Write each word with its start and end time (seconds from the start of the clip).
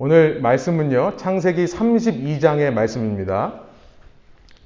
오늘 0.00 0.38
말씀은요, 0.40 1.14
창세기 1.16 1.64
32장의 1.64 2.72
말씀입니다. 2.72 3.54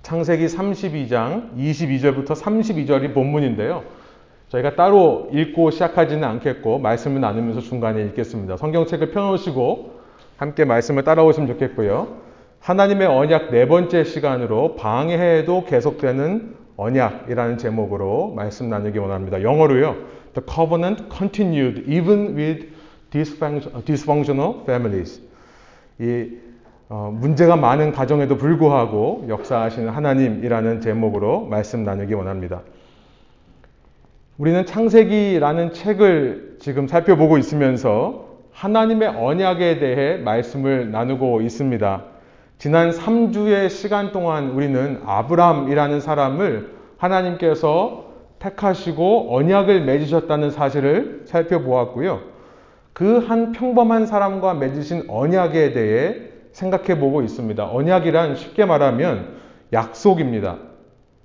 창세기 0.02 0.44
32장 0.44 1.56
22절부터 1.56 2.32
32절이 2.32 3.14
본문인데요. 3.14 3.82
저희가 4.50 4.76
따로 4.76 5.30
읽고 5.32 5.70
시작하지는 5.70 6.22
않겠고, 6.22 6.80
말씀을 6.80 7.22
나누면서 7.22 7.60
중간에 7.62 8.02
읽겠습니다. 8.02 8.58
성경책을 8.58 9.12
펴놓으시고, 9.12 10.00
함께 10.36 10.66
말씀을 10.66 11.02
따라오시면 11.02 11.48
좋겠고요. 11.48 12.18
하나님의 12.60 13.06
언약 13.06 13.52
네 13.52 13.66
번째 13.66 14.04
시간으로 14.04 14.76
방해해도 14.76 15.64
계속되는 15.64 16.56
언약이라는 16.76 17.56
제목으로 17.56 18.34
말씀 18.36 18.68
나누기 18.68 18.98
원합니다. 18.98 19.42
영어로요. 19.42 19.96
The 20.34 20.46
covenant 20.46 21.04
continued 21.10 21.90
even 21.90 22.36
with 22.36 22.71
dysfunctional 23.12 24.62
families. 24.62 25.22
이 26.00 26.36
어, 26.88 27.10
문제가 27.10 27.56
많은 27.56 27.92
가정에도 27.92 28.36
불구하고 28.36 29.24
역사하시는 29.28 29.88
하나님이라는 29.88 30.80
제목으로 30.80 31.46
말씀 31.46 31.84
나누기 31.84 32.12
원합니다. 32.12 32.60
우리는 34.36 34.66
창세기라는 34.66 35.72
책을 35.72 36.56
지금 36.60 36.88
살펴보고 36.88 37.38
있으면서 37.38 38.26
하나님의 38.52 39.08
언약에 39.08 39.78
대해 39.78 40.18
말씀을 40.18 40.90
나누고 40.90 41.40
있습니다. 41.40 42.04
지난 42.58 42.90
3주의 42.90 43.70
시간 43.70 44.12
동안 44.12 44.50
우리는 44.50 45.00
아브람이라는 45.06 46.00
사람을 46.00 46.74
하나님께서 46.98 48.12
택하시고 48.38 49.34
언약을 49.34 49.84
맺으셨다는 49.84 50.50
사실을 50.50 51.22
살펴보았고요. 51.24 52.31
그 52.92 53.18
한 53.26 53.52
평범한 53.52 54.06
사람과 54.06 54.54
맺으신 54.54 55.04
언약에 55.08 55.72
대해 55.72 56.16
생각해 56.52 56.98
보고 56.98 57.22
있습니다. 57.22 57.64
언약이란 57.64 58.36
쉽게 58.36 58.64
말하면 58.66 59.36
약속입니다. 59.72 60.58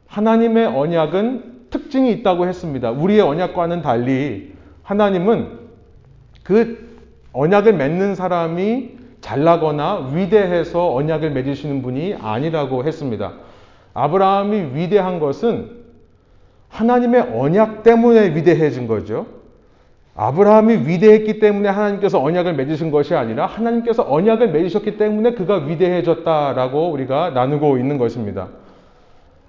하나님의 0.08 0.68
언약은 0.68 1.68
특징이 1.70 2.12
있다고 2.14 2.48
했습니다. 2.48 2.92
우리의 2.92 3.22
언약과는 3.22 3.82
달리 3.82 4.54
하나님은 4.84 5.60
그 6.44 6.88
언약을 7.34 7.74
맺는 7.74 8.16
사람이 8.16 8.98
잘나거나 9.20 10.12
위대해서 10.14 10.96
언약을 10.96 11.32
맺으시는 11.32 11.82
분이 11.82 12.16
아니라고 12.22 12.86
했습니다. 12.86 13.34
아브라함이 13.94 14.76
위대한 14.76 15.20
것은 15.20 15.72
하나님의 16.70 17.34
언약 17.34 17.84
때문에 17.84 18.34
위대해진 18.36 18.88
거죠. 18.88 19.37
아브라함이 20.20 20.88
위대했기 20.88 21.38
때문에 21.38 21.70
하나님께서 21.70 22.22
언약을 22.22 22.56
맺으신 22.56 22.90
것이 22.90 23.14
아니라 23.14 23.46
하나님께서 23.46 24.04
언약을 24.08 24.50
맺으셨기 24.50 24.98
때문에 24.98 25.34
그가 25.34 25.58
위대해졌다라고 25.58 26.90
우리가 26.90 27.30
나누고 27.30 27.78
있는 27.78 28.00
것입니다. 28.00 28.48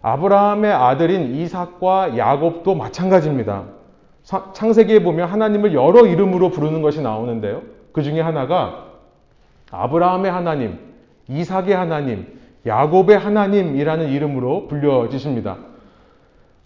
아브라함의 0.03 0.71
아들인 0.71 1.35
이삭과 1.35 2.19
야곱도 2.19 2.75
마찬가지입니다. 2.75 3.65
창세기에 4.53 5.03
보면 5.03 5.29
하나님을 5.29 5.73
여러 5.73 6.07
이름으로 6.07 6.51
부르는 6.51 6.83
것이 6.83 7.01
나오는데요. 7.01 7.63
그 7.93 8.03
중에 8.03 8.21
하나가 8.21 8.89
아브라함의 9.71 10.31
하나님, 10.31 10.79
이삭의 11.29 11.73
하나님, 11.75 12.27
야곱의 12.67 13.19
하나님이라는 13.19 14.11
이름으로 14.11 14.69
불려지십니다. 14.69 15.57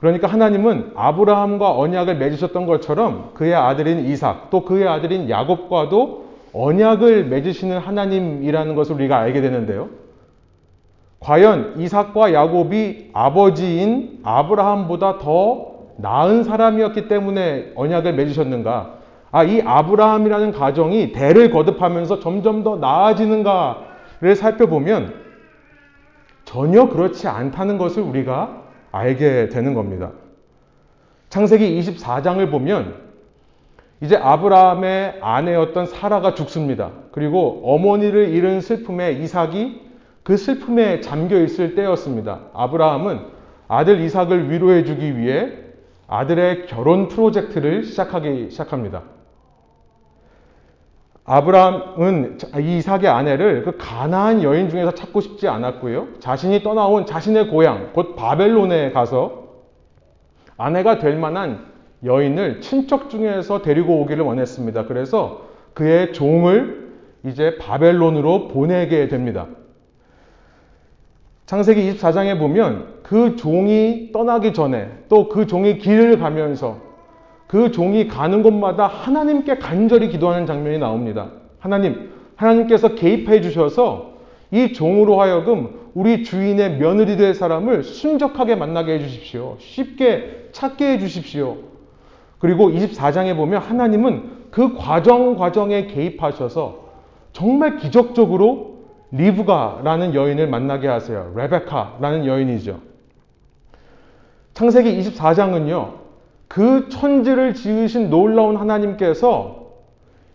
그러니까 0.03 0.27
하나님은 0.27 0.95
아브라함과 0.97 1.79
언약을 1.79 2.17
맺으셨던 2.17 2.67
것처럼 2.67 3.31
그의 3.35 3.55
아들인 3.55 4.01
이삭, 4.01 4.51
또 4.51 4.65
그의 4.65 4.89
아들인 4.89 5.31
야곱과도 5.31 6.25
언약을 6.53 7.27
맺으시는 7.27 7.79
하나님이라는 7.79 8.75
것을 8.75 8.97
우리가 8.97 9.17
알게 9.17 9.41
되는데요. 9.41 9.91
과연 11.21 11.75
이삭과 11.79 12.33
야곱이 12.33 13.11
아버지인 13.13 14.19
아브라함보다 14.25 15.19
더 15.19 15.71
나은 15.99 16.43
사람이었기 16.43 17.07
때문에 17.07 17.71
언약을 17.77 18.15
맺으셨는가? 18.15 18.95
아, 19.31 19.45
이 19.45 19.63
아브라함이라는 19.65 20.51
가정이 20.51 21.13
대를 21.13 21.53
거듭하면서 21.53 22.19
점점 22.19 22.65
더 22.65 22.77
나아지는가를 22.77 24.35
살펴보면 24.35 25.15
전혀 26.45 26.89
그렇지 26.89 27.29
않다는 27.29 27.79
것을 27.79 28.03
우리가 28.03 28.62
알게 28.93 29.49
되는 29.49 29.75
겁니다. 29.75 30.13
창세기 31.31 31.81
24장을 31.81 32.51
보면 32.51 32.95
이제 34.03 34.17
아브라함의 34.17 35.19
아내였던 35.21 35.87
사라가 35.87 36.35
죽습니다. 36.35 36.91
그리고 37.13 37.63
어머니를 37.65 38.29
잃은 38.29 38.61
슬픔에 38.61 39.13
이삭이 39.13 39.81
그 40.23 40.37
슬픔에 40.37 41.01
잠겨 41.01 41.41
있을 41.41 41.75
때였습니다. 41.75 42.41
아브라함은 42.53 43.21
아들 43.69 44.01
이삭을 44.01 44.51
위로해 44.51 44.85
주기 44.85 45.17
위해 45.17 45.53
아들의 46.07 46.67
결혼 46.67 47.09
프로젝트를 47.09 47.85
시작하기 47.85 48.51
시작합니다. 48.51 49.03
아브라함은 51.33 52.37
이삭의 52.61 53.09
아내를 53.09 53.63
그 53.63 53.79
가나안 53.79 54.43
여인 54.43 54.69
중에서 54.69 54.95
찾고 54.95 55.23
싶지 55.23 55.49
않았고요. 55.49 56.19
자신이 56.21 56.63
떠나온 56.63 57.07
자신의 57.07 57.49
고향 57.49 57.95
곧 57.95 58.17
바벨론에 58.17 58.93
가서 58.93 59.45
아내가 60.59 60.99
될 60.99 61.17
만한 61.17 61.65
여인을 62.05 62.61
친척 62.61 63.09
중에서 63.09 63.63
데리고 63.63 64.03
오기를 64.03 64.23
원했습니다. 64.23 64.85
그래서 64.85 65.47
그의 65.73 66.13
종을 66.13 66.93
이제 67.25 67.57
바벨론으로 67.57 68.49
보내게 68.49 69.09
됩니다. 69.09 69.47
창세기 71.47 71.95
24장에 71.95 72.39
보면 72.39 73.01
그 73.03 73.37
종이 73.37 74.11
떠나기 74.13 74.53
전에 74.53 75.05
또 75.09 75.31
그 75.31 75.47
종이 75.47 75.79
길을 75.79 76.19
가면서 76.19 76.92
그 77.53 77.71
종이 77.71 78.09
가는 78.09 78.43
곳마다 78.43 78.87
하나님께 78.87 79.59
간절히 79.59 80.09
기도하는 80.09 80.47
장면이 80.47 80.79
나옵니다. 80.79 81.33
하나님, 81.59 82.11
하나님께서 82.35 82.95
개입해 82.95 83.43
주셔서 83.43 84.13
이 84.51 84.73
종으로 84.73 85.21
하여금 85.21 85.91
우리 85.93 86.25
주인의 86.25 86.79
며느리 86.79 87.19
될 87.19 87.35
사람을 87.35 87.83
순적하게 87.83 88.55
만나게 88.55 88.95
해 88.95 88.99
주십시오. 89.01 89.57
쉽게 89.59 90.49
찾게 90.53 90.93
해 90.93 90.99
주십시오. 90.99 91.59
그리고 92.39 92.71
24장에 92.71 93.37
보면 93.37 93.61
하나님은 93.61 94.31
그 94.51 94.75
과정 94.75 95.37
과정에 95.37 95.89
개입하셔서 95.89 96.87
정말 97.35 97.77
기적적으로 97.77 98.79
리브가라는 99.11 100.15
여인을 100.15 100.47
만나게 100.47 100.89
하세요. 100.89 101.31
레베카라는 101.37 102.25
여인이죠. 102.25 102.81
창세기 104.55 104.99
24장은요. 105.03 106.02
그 106.53 106.91
천지를 106.91 107.55
지으신 107.55 108.11
놀라운 108.11 108.59
하나님께서 108.59 109.73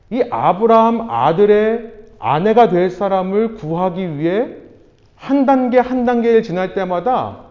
이 0.09 0.23
아브라함 0.31 1.11
아들의 1.11 1.93
아내가 2.17 2.69
될 2.69 2.89
사람을 2.89 3.53
구하기 3.53 4.17
위해 4.17 4.47
한 5.13 5.45
단계 5.45 5.77
한 5.77 6.05
단계를 6.05 6.41
지날 6.41 6.73
때마다 6.73 7.41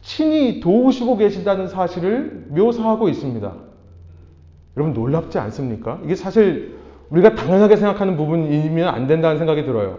친히 0.00 0.58
도우시고 0.58 1.18
계신다는 1.18 1.68
사실을 1.68 2.46
묘사하고 2.48 3.08
있습니다. 3.08 3.52
여러분 4.76 4.92
놀랍지 4.92 5.38
않습니까? 5.38 6.00
이게 6.02 6.16
사실 6.16 6.76
우리가 7.10 7.36
당연하게 7.36 7.76
생각하는 7.76 8.16
부분이면 8.16 8.88
안 8.88 9.06
된다는 9.06 9.38
생각이 9.38 9.64
들어요. 9.64 9.98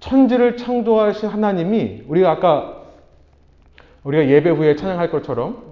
천지를 0.00 0.56
창조하신 0.56 1.28
하나님이 1.28 2.04
우리가 2.08 2.30
아까 2.30 2.84
우리가 4.02 4.28
예배 4.30 4.48
후에 4.48 4.76
찬양할 4.76 5.10
것처럼 5.10 5.71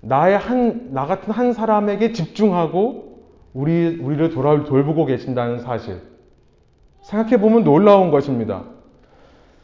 나의 0.00 0.38
한, 0.38 0.90
나 0.92 1.06
같은 1.06 1.32
한 1.32 1.52
사람에게 1.52 2.12
집중하고 2.12 3.08
우리, 3.52 3.98
우리를 4.00 4.30
돌아, 4.30 4.62
돌보고 4.64 5.06
계신다는 5.06 5.58
사실. 5.58 6.00
생각해보면 7.02 7.64
놀라운 7.64 8.10
것입니다. 8.10 8.64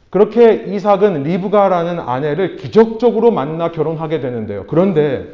그렇게 0.09 0.53
이삭은 0.67 1.23
리브가라는 1.23 1.99
아내를 1.99 2.55
기적적으로 2.55 3.31
만나 3.31 3.71
결혼하게 3.71 4.19
되는데요. 4.19 4.65
그런데 4.67 5.27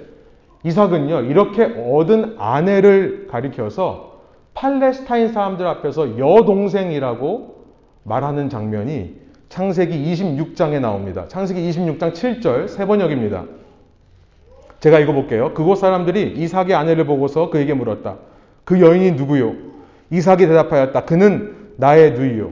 이삭은요, 0.64 1.22
이렇게 1.22 1.64
얻은 1.64 2.36
아내를 2.38 3.28
가리켜서 3.30 4.22
팔레스타인 4.54 5.30
사람들 5.30 5.66
앞에서 5.66 6.18
여동생이라고 6.18 7.66
말하는 8.04 8.50
장면이 8.50 9.22
창세기 9.50 10.14
26장에 10.14 10.80
나옵니다. 10.80 11.28
창세기 11.28 11.70
26장 11.70 12.14
7절 12.14 12.68
세 12.68 12.86
번역입니다. 12.86 13.46
제가 14.81 15.00
읽어볼게요. 15.00 15.54
그곳 15.54 15.75
사람들이 15.75 16.33
이삭의 16.38 16.74
아내를 16.74 17.06
보고서 17.06 17.50
그에게 17.50 17.74
물었다. 17.74 18.18
그 18.66 18.81
여인이 18.81 19.12
누구요? 19.12 19.54
이삭이 20.10 20.48
대답하였다. 20.48 21.06
그는 21.06 21.56
나의 21.78 22.13
누이요. 22.13 22.51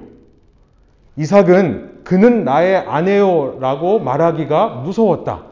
이삭은 1.17 2.03
그는 2.03 2.43
나의 2.45 2.77
아내요 2.77 3.57
라고 3.59 3.99
말하기가 3.99 4.67
무서웠다. 4.85 5.43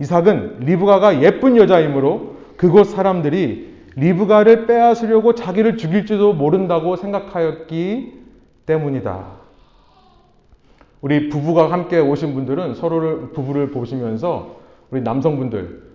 이삭은 0.00 0.60
리브가가 0.60 1.22
예쁜 1.22 1.56
여자이므로 1.56 2.36
그곳 2.56 2.84
사람들이 2.84 3.76
리브가를 3.94 4.66
빼앗으려고 4.66 5.34
자기를 5.34 5.76
죽일지도 5.76 6.32
모른다고 6.32 6.96
생각하였기 6.96 8.12
때문이다. 8.66 9.38
우리 11.00 11.28
부부가 11.28 11.70
함께 11.70 12.00
오신 12.00 12.34
분들은 12.34 12.74
서로를 12.74 13.30
부부를 13.30 13.70
보시면서 13.70 14.56
우리 14.90 15.00
남성분들 15.00 15.87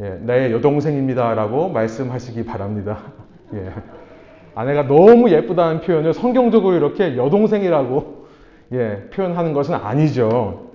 예, 0.00 0.18
나의 0.22 0.52
여동생입니다라고 0.52 1.68
말씀하시기 1.68 2.44
바랍니다. 2.44 2.98
예. 3.54 3.72
아내가 4.54 4.86
너무 4.86 5.30
예쁘다는 5.30 5.80
표현을 5.80 6.14
성경적으로 6.14 6.76
이렇게 6.76 7.16
여동생이라고 7.16 8.24
예, 8.72 9.08
표현하는 9.12 9.52
것은 9.52 9.74
아니죠. 9.74 10.70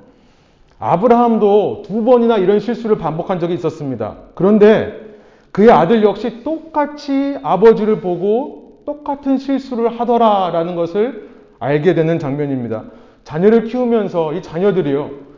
아브라함도 0.79 1.83
두 1.85 2.03
번이나 2.05 2.37
이런 2.37 2.59
실수를 2.59 2.97
반복한 2.97 3.39
적이 3.39 3.55
있었습니다. 3.55 4.15
그런데 4.35 5.09
그의 5.51 5.71
아들 5.71 6.03
역시 6.03 6.43
똑같이 6.43 7.37
아버지를 7.43 7.99
보고 7.99 8.81
똑같은 8.85 9.37
실수를 9.37 9.99
하더라라는 9.99 10.75
것을 10.75 11.29
알게 11.59 11.93
되는 11.93 12.19
장면입니다. 12.19 12.85
자녀를 13.25 13.65
키우면서 13.65 14.33
이 14.33 14.41
자녀들이요. 14.41 15.28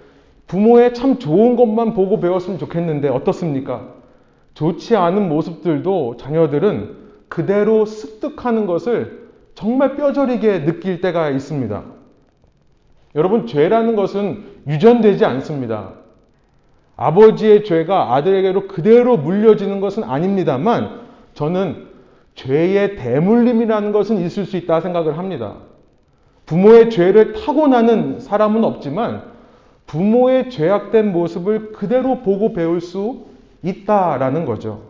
부모의 0.52 0.94
참 0.94 1.18
좋은 1.18 1.56
것만 1.56 1.94
보고 1.94 2.20
배웠으면 2.20 2.60
좋겠는데 2.60 3.08
어떻습니까? 3.08 3.88
좋지 4.54 4.98
않은 4.98 5.30
모습들도 5.30 6.18
자녀들은 6.18 6.98
그대로 7.30 7.86
습득하는 7.86 8.66
것을 8.66 9.30
정말 9.56 9.96
뼈저리게 9.96 10.66
느낄 10.66 11.00
때가 11.00 11.30
있습니다. 11.30 11.84
여러분, 13.16 13.48
죄라는 13.48 13.96
것은 13.96 14.44
유전되지 14.68 15.24
않습니다. 15.24 15.94
아버지의 16.98 17.64
죄가 17.64 18.14
아들에게로 18.16 18.68
그대로 18.68 19.16
물려지는 19.16 19.80
것은 19.80 20.04
아닙니다만 20.04 21.00
저는 21.34 21.88
죄의 22.36 22.98
대물림이라는 22.98 23.94
것은 23.94 24.18
있을 24.18 24.44
수 24.44 24.58
있다 24.58 24.82
생각을 24.82 25.18
합니다. 25.18 25.56
부모의 26.46 26.90
죄를 26.90 27.32
타고나는 27.32 28.20
사람은 28.20 28.66
없지만 28.66 29.31
부모의 29.92 30.50
죄악된 30.50 31.12
모습을 31.12 31.74
그대로 31.74 32.20
보고 32.20 32.54
배울 32.54 32.80
수 32.80 33.26
있다라는 33.62 34.46
거죠. 34.46 34.84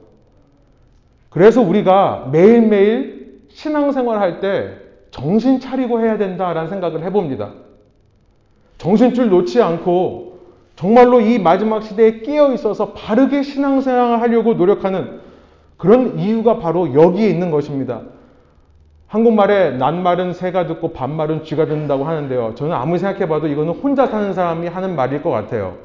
그래서 1.32 1.60
우리가 1.62 2.30
매일매일 2.32 3.42
신앙생활 3.50 4.20
할 4.20 4.40
때 4.42 4.76
정신 5.10 5.60
차리고 5.60 6.02
해야 6.02 6.20
된다라는 6.20 6.70
생각을 6.70 7.04
해봅니다. 7.04 7.52
정신줄 8.78 9.30
놓지 9.30 9.60
않고 9.62 10.40
정말로 10.76 11.20
이 11.20 11.40
마지막 11.40 11.82
시대에 11.82 12.20
끼어 12.20 12.54
있어서 12.54 12.94
바르게 12.94 13.42
신앙생활을 13.42 14.22
하려고 14.22 14.54
노력하는 14.54 15.20
그런 15.78 16.20
이유가 16.20 16.60
바로 16.60 16.94
여기에 16.94 17.28
있는 17.28 17.50
것입니다. 17.50 18.04
한국말에 19.12 19.72
낱말은 19.72 20.32
새가 20.32 20.68
듣고 20.68 20.94
반말은 20.94 21.44
쥐가 21.44 21.66
듣는다고 21.66 22.06
하는데요. 22.06 22.56
저는 22.56 22.74
아무리 22.74 22.98
생각해봐도 22.98 23.48
이거는 23.48 23.74
혼자 23.74 24.08
사는 24.08 24.32
사람이 24.32 24.70
하는 24.70 24.96
말일 24.96 25.22
것 25.22 25.30
같아요. 25.30 25.76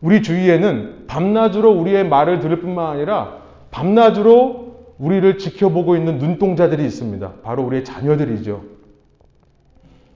우리 0.00 0.22
주위에는 0.22 1.04
밤낮으로 1.06 1.70
우리의 1.70 2.08
말을 2.08 2.40
들을 2.40 2.60
뿐만 2.60 2.88
아니라 2.88 3.36
밤낮으로 3.70 4.74
우리를 4.98 5.38
지켜보고 5.38 5.94
있는 5.94 6.18
눈동자들이 6.18 6.84
있습니다. 6.84 7.32
바로 7.44 7.62
우리의 7.62 7.84
자녀들이죠. 7.84 8.62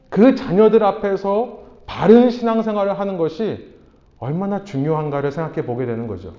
그 0.09 0.35
자녀들 0.35 0.83
앞에서 0.83 1.61
바른 1.87 2.31
신앙생활을 2.31 2.99
하는 2.99 3.19
것이 3.19 3.73
얼마나 4.19 4.65
중요한가를 4.65 5.31
생각해 5.31 5.65
보게 5.65 5.87
되는 5.87 6.09
거죠. 6.09 6.33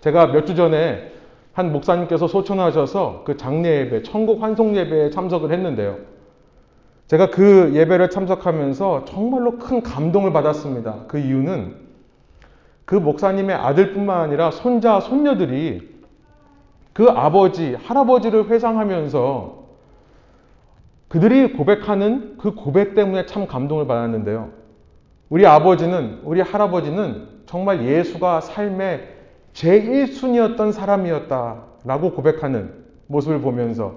제가 0.00 0.28
몇 0.28 0.46
주 0.46 0.54
전에 0.54 1.12
한 1.54 1.72
목사님께서 1.72 2.26
소천하셔서 2.26 3.22
그 3.24 3.36
장례 3.36 3.80
예배, 3.80 4.02
천국 4.02 4.42
환송 4.42 4.76
예배에 4.76 5.10
참석을 5.10 5.52
했는데요. 5.52 5.98
제가 7.06 7.30
그 7.30 7.70
예배를 7.74 8.10
참석하면서 8.10 9.04
정말로 9.04 9.56
큰 9.58 9.82
감동을 9.82 10.32
받았습니다. 10.32 11.04
그 11.06 11.18
이유는 11.18 11.76
그 12.84 12.96
목사님의 12.96 13.54
아들뿐만 13.54 14.20
아니라 14.20 14.50
손자, 14.50 14.98
손녀들이 14.98 15.94
그 16.92 17.06
아버지, 17.08 17.74
할아버지를 17.74 18.48
회상하면서 18.48 19.64
그들이 21.08 21.52
고백하는 21.52 22.36
그 22.38 22.54
고백 22.54 22.96
때문에 22.96 23.26
참 23.26 23.46
감동을 23.46 23.86
받았는데요. 23.86 24.50
우리 25.28 25.46
아버지는, 25.46 26.20
우리 26.24 26.40
할아버지는 26.40 27.28
정말 27.46 27.84
예수가 27.84 28.40
삶의 28.40 29.13
제1순위였던 29.54 30.72
사람이었다라고 30.72 32.12
고백하는 32.12 32.84
모습을 33.06 33.40
보면서 33.40 33.94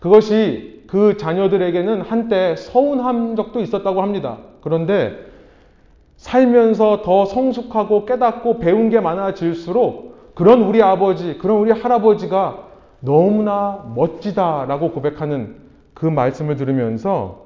그것이 0.00 0.84
그 0.88 1.16
자녀들에게는 1.16 2.02
한때 2.02 2.54
서운한 2.56 3.36
적도 3.36 3.60
있었다고 3.60 4.02
합니다. 4.02 4.38
그런데 4.60 5.16
살면서 6.16 7.02
더 7.02 7.24
성숙하고 7.24 8.04
깨닫고 8.04 8.58
배운 8.58 8.90
게 8.90 9.00
많아질수록 9.00 10.34
그런 10.34 10.62
우리 10.62 10.82
아버지, 10.82 11.38
그런 11.38 11.58
우리 11.58 11.72
할아버지가 11.72 12.68
너무나 13.00 13.90
멋지다라고 13.94 14.92
고백하는 14.92 15.56
그 15.94 16.06
말씀을 16.06 16.56
들으면서 16.56 17.42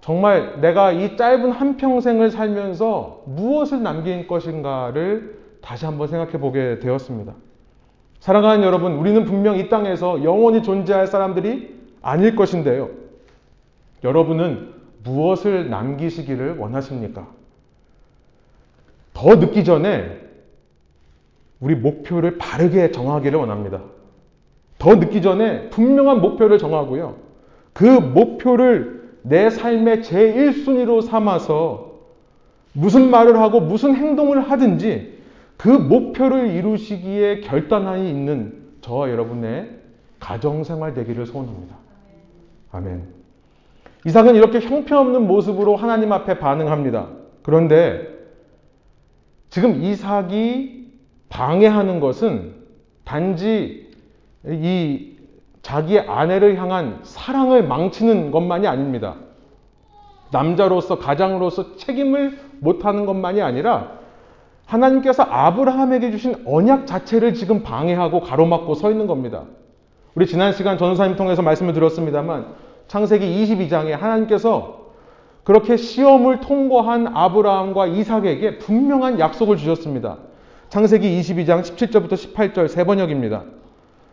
정말 0.00 0.60
내가 0.60 0.92
이 0.92 1.16
짧은 1.16 1.52
한평생을 1.52 2.30
살면서 2.30 3.22
무엇을 3.26 3.82
남긴 3.82 4.26
것인가를 4.26 5.41
다시 5.62 5.86
한번 5.86 6.08
생각해 6.08 6.32
보게 6.32 6.78
되었습니다. 6.80 7.32
사랑하는 8.20 8.64
여러분, 8.64 8.92
우리는 8.94 9.24
분명 9.24 9.56
이 9.56 9.68
땅에서 9.68 10.22
영원히 10.22 10.62
존재할 10.62 11.06
사람들이 11.06 11.74
아닐 12.02 12.36
것인데요. 12.36 12.90
여러분은 14.04 14.74
무엇을 15.02 15.70
남기시기를 15.70 16.58
원하십니까? 16.58 17.26
더 19.14 19.36
늦기 19.36 19.64
전에 19.64 20.20
우리 21.60 21.74
목표를 21.74 22.38
바르게 22.38 22.90
정하기를 22.90 23.38
원합니다. 23.38 23.82
더 24.78 24.96
늦기 24.96 25.22
전에 25.22 25.70
분명한 25.70 26.20
목표를 26.20 26.58
정하고요. 26.58 27.16
그 27.72 27.84
목표를 27.84 29.02
내 29.22 29.48
삶의 29.48 30.02
제1순위로 30.02 31.02
삼아서 31.02 31.92
무슨 32.72 33.10
말을 33.10 33.38
하고 33.38 33.60
무슨 33.60 33.94
행동을 33.94 34.40
하든지 34.40 35.21
그 35.62 35.68
목표를 35.68 36.48
이루시기에 36.56 37.42
결단하이 37.42 38.10
있는 38.10 38.64
저와 38.80 39.10
여러분의 39.10 39.70
가정생활 40.18 40.92
되기를 40.92 41.24
소원합니다. 41.24 41.76
아멘. 42.72 43.06
이삭은 44.04 44.34
이렇게 44.34 44.58
형편없는 44.58 45.24
모습으로 45.28 45.76
하나님 45.76 46.10
앞에 46.10 46.40
반응합니다. 46.40 47.10
그런데 47.44 48.08
지금 49.50 49.80
이삭이 49.84 50.90
방해하는 51.28 52.00
것은 52.00 52.54
단지 53.04 53.88
이 54.44 55.16
자기의 55.62 56.08
아내를 56.08 56.58
향한 56.58 56.98
사랑을 57.04 57.62
망치는 57.68 58.32
것만이 58.32 58.66
아닙니다. 58.66 59.14
남자로서 60.32 60.98
가장으로서 60.98 61.76
책임을 61.76 62.36
못하는 62.58 63.06
것만이 63.06 63.40
아니라 63.40 64.01
하나님께서 64.72 65.22
아브라함에게 65.22 66.10
주신 66.10 66.34
언약 66.46 66.86
자체를 66.86 67.34
지금 67.34 67.62
방해하고 67.62 68.20
가로막고 68.20 68.74
서 68.74 68.90
있는 68.90 69.06
겁니다. 69.06 69.42
우리 70.14 70.26
지난 70.26 70.52
시간 70.52 70.78
전사님 70.78 71.16
통해서 71.16 71.42
말씀을 71.42 71.74
드렸습니다만 71.74 72.46
창세기 72.88 73.26
22장에 73.26 73.90
하나님께서 73.90 74.80
그렇게 75.44 75.76
시험을 75.76 76.40
통과한 76.40 77.08
아브라함과 77.14 77.86
이삭에게 77.86 78.58
분명한 78.58 79.18
약속을 79.18 79.56
주셨습니다. 79.56 80.18
창세기 80.68 81.20
22장 81.20 81.62
17절부터 81.62 82.12
18절 82.12 82.68
세 82.68 82.84
번역입니다. 82.84 83.42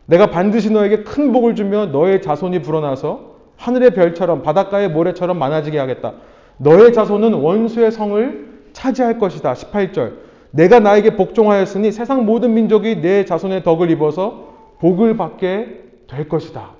내가 0.07 0.27
반드시 0.27 0.71
너에게 0.71 1.03
큰 1.03 1.31
복을 1.31 1.55
주며 1.55 1.85
너의 1.85 2.21
자손이 2.21 2.63
불어나서 2.63 3.35
하늘의 3.57 3.91
별처럼 3.91 4.41
바닷가의 4.41 4.89
모래처럼 4.89 5.37
많아지게 5.37 5.77
하겠다. 5.77 6.13
너의 6.57 6.91
자손은 6.91 7.33
원수의 7.33 7.91
성을 7.91 8.49
차지할 8.73 9.19
것이다. 9.19 9.53
18절. 9.53 10.28
내가 10.51 10.79
나에게 10.79 11.15
복종하였으니 11.15 11.91
세상 11.91 12.25
모든 12.25 12.53
민족이 12.53 13.01
내 13.01 13.25
자손의 13.25 13.63
덕을 13.63 13.89
입어서 13.91 14.49
복을 14.79 15.17
받게 15.17 15.83
될 16.07 16.27
것이다. 16.27 16.71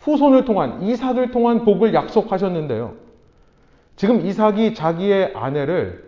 후손을 0.00 0.44
통한 0.44 0.82
이삭을 0.82 1.30
통한 1.30 1.64
복을 1.64 1.94
약속하셨는데요. 1.94 2.94
지금 3.96 4.24
이삭이 4.24 4.74
자기의 4.74 5.32
아내를 5.34 6.04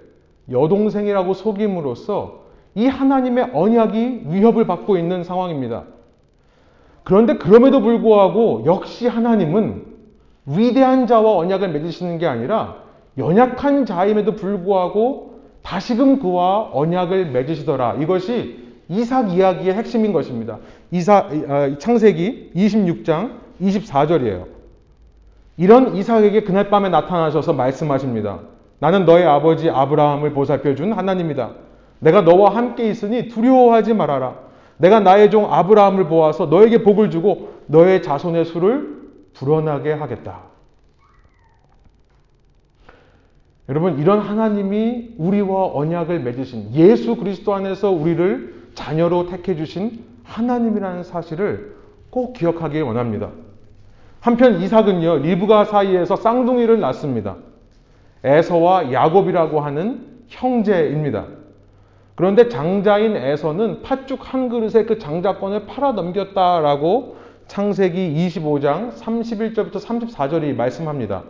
여동생이라고 0.51 1.35
속임으로써 1.35 2.45
이 2.75 2.87
하나님의 2.87 3.51
언약이 3.53 4.25
위협을 4.29 4.67
받고 4.67 4.97
있는 4.97 5.25
상황입니다. 5.25 5.85
그런데 7.03 7.39
그럼에도 7.39 7.81
불구하고 7.81 8.63
역시 8.67 9.07
하나님은 9.07 9.87
위대한 10.47 11.07
자와 11.07 11.37
언약을 11.37 11.71
맺으시는 11.71 12.19
게 12.19 12.27
아니라 12.27 12.77
연약한 13.17 13.85
자임에도 13.85 14.35
불구하고 14.35 15.38
다시금 15.69 16.19
그와 16.19 16.71
언약을 16.73 17.27
맺으시더라. 17.27 17.97
이것이 18.01 18.57
이삭 18.89 19.35
이야기의 19.35 19.75
핵심인 19.75 20.15
것입니다. 20.15 20.57
이사, 20.91 21.29
아, 21.47 21.77
창세기 21.79 22.53
26장 22.57 23.33
24절이에요. 23.61 24.47
이런 25.59 25.95
이삭에게 25.95 26.45
그날 26.45 26.71
밤에 26.71 26.89
나타나셔서 26.89 27.53
말씀하십니다. 27.53 28.39
나는 28.79 29.05
너의 29.05 29.27
아버지 29.27 29.69
아브라함을 29.69 30.33
보살펴 30.33 30.75
준 30.75 30.95
하나님이다. 30.95 31.51
내가 31.99 32.23
너와 32.23 32.57
함께 32.57 32.89
있으니 32.89 33.29
두려워하지 33.29 33.93
말아라. 33.93 34.37
내가 34.79 35.01
나의 35.01 35.31
종 35.31 35.53
아브라함을 35.53 36.07
보아서 36.07 36.47
너에게 36.47 36.83
복을 36.83 37.11
주고 37.11 37.51
너의 37.67 38.03
자손의 38.03 38.47
수를 38.47 39.03
불어나게 39.35 39.93
하겠다. 39.93 40.48
여러분, 43.69 43.99
이런 43.99 44.21
하나님이 44.21 45.15
우리와 45.19 45.73
언약을 45.75 46.21
맺으신 46.21 46.75
예수 46.75 47.17
그리스도 47.17 47.55
안에서 47.55 47.91
우리를 47.91 48.71
자녀로 48.75 49.27
택해 49.27 49.57
주신 49.57 50.05
하나님이라는 50.25 51.03
사실을 51.03 51.77
꼭 52.11 52.33
기억하길 52.33 52.83
원합니다. 52.83 53.31
한편 54.21 54.61
이삭은요, 54.61 55.19
리브가 55.19 55.67
사이에서 55.67 56.17
쌍둥이를 56.17 56.81
낳습니다. 56.81 57.37
에서와 58.25 58.93
야곱이라고 58.93 59.61
하는 59.61 60.07
형제입니다. 60.29 61.27
그런데 62.15 62.49
장자인 62.49 63.17
에서는 63.17 63.83
팥죽 63.83 64.33
한 64.33 64.49
그릇에 64.49 64.85
그 64.87 64.99
장자권을 64.99 65.67
팔아 65.67 65.93
넘겼다라고 65.93 67.17
창세기 67.47 68.15
25장 68.15 68.93
31절부터 68.93 69.75
34절이 69.75 70.57
말씀합니다. 70.57 71.23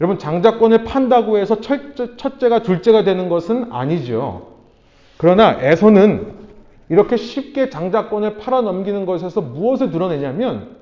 여러분 0.00 0.18
장자권을 0.18 0.84
판다고 0.84 1.36
해서 1.38 1.60
첫째, 1.60 2.48
가 2.48 2.62
둘째가 2.62 3.04
되는 3.04 3.28
것은 3.28 3.70
아니죠. 3.70 4.48
그러나 5.18 5.58
에서는 5.60 6.34
이렇게 6.88 7.16
쉽게 7.16 7.68
장자권을 7.68 8.38
팔아 8.38 8.62
넘기는 8.62 9.04
것에서 9.04 9.42
무엇을 9.42 9.90
드러내냐면 9.90 10.76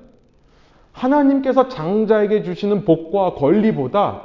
하나님께서 0.93 1.67
장자에게 1.67 2.43
주시는 2.43 2.85
복과 2.85 3.33
권리보다 3.33 4.21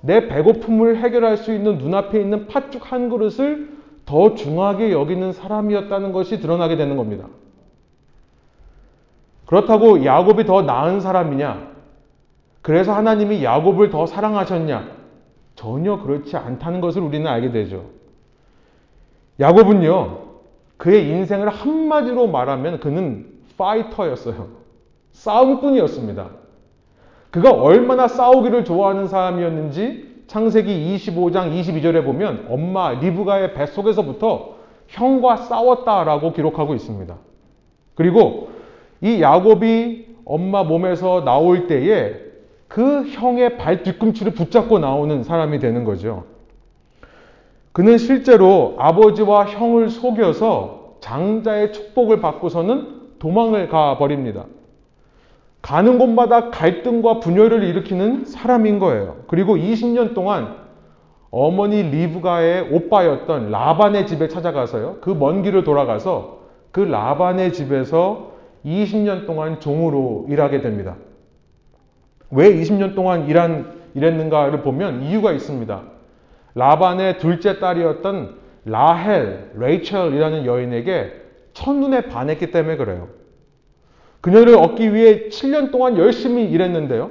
내 0.00 0.26
배고픔을 0.28 0.96
해결할 0.96 1.36
수 1.36 1.52
있는 1.52 1.78
눈앞에 1.78 2.20
있는 2.20 2.46
팥죽 2.46 2.90
한 2.90 3.10
그릇을 3.10 3.76
더 4.06 4.34
중하게 4.34 4.92
여기는 4.92 5.32
사람이었다는 5.32 6.12
것이 6.12 6.40
드러나게 6.40 6.76
되는 6.76 6.96
겁니다. 6.96 7.26
그렇다고 9.44 10.04
야곱이 10.04 10.44
더 10.44 10.62
나은 10.62 11.00
사람이냐? 11.00 11.67
그래서 12.62 12.92
하나님이 12.92 13.44
야곱을 13.44 13.90
더 13.90 14.06
사랑하셨냐? 14.06 14.98
전혀 15.54 15.98
그렇지 15.98 16.36
않다는 16.36 16.80
것을 16.80 17.02
우리는 17.02 17.26
알게 17.26 17.50
되죠. 17.50 17.86
야곱은요, 19.40 20.18
그의 20.76 21.08
인생을 21.08 21.48
한마디로 21.48 22.28
말하면 22.28 22.80
그는 22.80 23.26
파이터였어요. 23.56 24.48
싸움꾼이었습니다. 25.12 26.28
그가 27.30 27.50
얼마나 27.50 28.08
싸우기를 28.08 28.64
좋아하는 28.64 29.08
사람이었는지 29.08 30.22
창세기 30.28 30.96
25장 30.96 31.52
22절에 31.52 32.04
보면 32.04 32.46
엄마 32.48 32.92
리브가의 32.92 33.54
뱃속에서부터 33.54 34.56
형과 34.86 35.36
싸웠다라고 35.36 36.32
기록하고 36.32 36.74
있습니다. 36.74 37.16
그리고 37.94 38.50
이 39.00 39.20
야곱이 39.20 40.06
엄마 40.24 40.62
몸에서 40.62 41.24
나올 41.24 41.66
때에 41.66 42.27
그 42.68 43.04
형의 43.08 43.56
발 43.56 43.82
뒤꿈치를 43.82 44.32
붙잡고 44.32 44.78
나오는 44.78 45.22
사람이 45.22 45.58
되는 45.58 45.84
거죠. 45.84 46.24
그는 47.72 47.96
실제로 47.98 48.74
아버지와 48.78 49.46
형을 49.46 49.88
속여서 49.88 50.96
장자의 51.00 51.72
축복을 51.72 52.20
받고서는 52.20 52.98
도망을 53.18 53.68
가 53.68 53.96
버립니다. 53.98 54.44
가는 55.62 55.98
곳마다 55.98 56.50
갈등과 56.50 57.20
분열을 57.20 57.62
일으키는 57.64 58.24
사람인 58.26 58.78
거예요. 58.78 59.16
그리고 59.26 59.56
20년 59.56 60.14
동안 60.14 60.56
어머니 61.30 61.82
리브가의 61.82 62.68
오빠였던 62.72 63.50
라반의 63.50 64.06
집에 64.06 64.28
찾아가서요. 64.28 64.98
그 65.00 65.10
먼 65.14 65.42
길을 65.42 65.64
돌아가서 65.64 66.38
그 66.70 66.80
라반의 66.80 67.52
집에서 67.52 68.32
20년 68.64 69.26
동안 69.26 69.60
종으로 69.60 70.26
일하게 70.28 70.60
됩니다. 70.60 70.96
왜 72.30 72.54
20년 72.54 72.94
동안 72.94 73.26
일한, 73.28 73.72
일했는가를 73.94 74.62
보면 74.62 75.02
이유가 75.02 75.32
있습니다. 75.32 75.82
라반의 76.54 77.18
둘째 77.18 77.58
딸이었던 77.58 78.36
라헬, 78.64 79.52
레이첼이라는 79.54 80.44
여인에게 80.44 81.12
첫눈에 81.52 82.02
반했기 82.02 82.50
때문에 82.50 82.76
그래요. 82.76 83.08
그녀를 84.20 84.56
얻기 84.56 84.94
위해 84.94 85.28
7년 85.28 85.70
동안 85.70 85.96
열심히 85.96 86.44
일했는데요. 86.44 87.10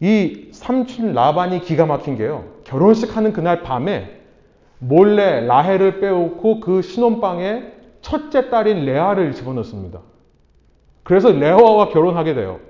이 0.00 0.48
삼촌 0.52 1.12
라반이 1.12 1.60
기가 1.60 1.86
막힌 1.86 2.16
게요. 2.16 2.44
결혼식 2.64 3.16
하는 3.16 3.32
그날 3.32 3.62
밤에 3.62 4.20
몰래 4.78 5.40
라헬을 5.46 6.00
빼놓고 6.00 6.60
그 6.60 6.82
신혼방에 6.82 7.72
첫째 8.00 8.50
딸인 8.50 8.84
레아를 8.84 9.32
집어넣습니다. 9.32 10.00
그래서 11.02 11.30
레아와 11.30 11.88
결혼하게 11.88 12.34
돼요. 12.34 12.60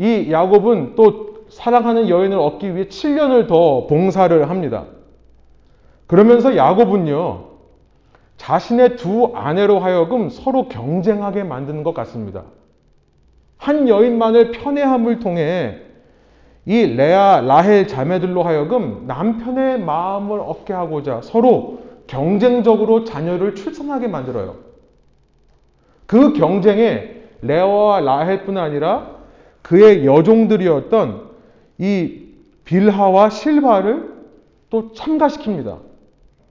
이 0.00 0.32
야곱은 0.32 0.94
또 0.94 1.44
사랑하는 1.50 2.08
여인을 2.08 2.38
얻기 2.38 2.74
위해 2.74 2.86
7년을 2.86 3.46
더 3.46 3.86
봉사를 3.86 4.48
합니다. 4.48 4.86
그러면서 6.06 6.56
야곱은요, 6.56 7.44
자신의 8.38 8.96
두 8.96 9.32
아내로 9.34 9.78
하여금 9.78 10.30
서로 10.30 10.68
경쟁하게 10.68 11.44
만드는 11.44 11.82
것 11.82 11.92
같습니다. 11.92 12.44
한 13.58 13.88
여인만을 13.88 14.52
편애함을 14.52 15.20
통해 15.20 15.76
이 16.64 16.86
레아, 16.86 17.42
라헬 17.42 17.86
자매들로 17.86 18.42
하여금 18.42 19.04
남편의 19.06 19.80
마음을 19.80 20.40
얻게 20.40 20.72
하고자 20.72 21.20
서로 21.22 21.80
경쟁적으로 22.06 23.04
자녀를 23.04 23.54
출산하게 23.54 24.08
만들어요. 24.08 24.56
그 26.06 26.32
경쟁에 26.32 27.16
레아와 27.42 28.00
라헬뿐 28.00 28.56
아니라 28.56 29.19
그의 29.62 30.06
여종들이었던 30.06 31.30
이 31.78 32.20
빌하와 32.64 33.30
실바를 33.30 34.10
또 34.70 34.92
참가시킵니다. 34.92 35.78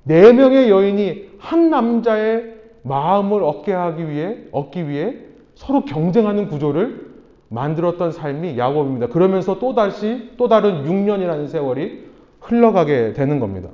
네 0.03 0.33
명의 0.33 0.69
여인이 0.69 1.29
한 1.37 1.69
남자의 1.69 2.55
마음을 2.83 3.43
얻게 3.43 3.71
하기 3.73 4.09
위해 4.09 4.37
얻기 4.51 4.87
위해 4.87 5.15
서로 5.55 5.85
경쟁하는 5.85 6.47
구조를 6.47 7.09
만들었던 7.49 8.11
삶이 8.11 8.57
야곱입니다. 8.57 9.07
그러면서 9.07 9.59
또 9.59 9.73
다시 9.73 10.31
또 10.37 10.47
다른 10.47 10.85
6년이라는 10.85 11.47
세월이 11.47 12.09
흘러가게 12.41 13.13
되는 13.13 13.39
겁니다. 13.39 13.69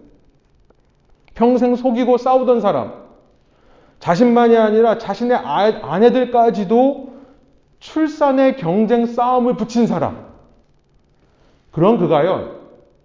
평생 1.34 1.76
속이고 1.76 2.18
싸우던 2.18 2.62
사람, 2.62 2.94
자신만이 4.00 4.56
아니라 4.58 4.98
자신의 4.98 5.38
아내들까지도 5.38 7.15
출산의 7.80 8.58
경쟁 8.58 9.06
싸움을 9.06 9.56
붙인 9.56 9.88
사람. 9.88 10.26
그런 11.72 11.98
그가요. 11.98 12.56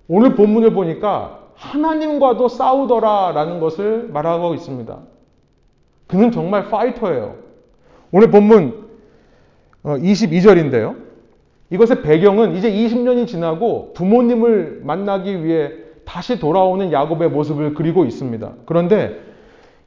오늘 0.08 0.34
본문을 0.34 0.72
보니까 0.72 1.40
하나님과도 1.54 2.48
싸우더라라는 2.48 3.60
것을 3.60 4.08
말하고 4.12 4.54
있습니다. 4.54 4.98
그는 6.06 6.30
정말 6.30 6.68
파이터예요. 6.68 7.36
오늘 8.12 8.30
본문 8.30 8.88
22절인데요. 9.84 10.90
어, 10.90 10.96
이것의 11.70 12.02
배경은 12.02 12.56
이제 12.56 12.70
20년이 12.70 13.26
지나고 13.26 13.92
부모님을 13.94 14.80
만나기 14.82 15.44
위해 15.44 15.70
다시 16.04 16.40
돌아오는 16.40 16.90
야곱의 16.90 17.30
모습을 17.30 17.74
그리고 17.74 18.04
있습니다. 18.04 18.52
그런데 18.66 19.20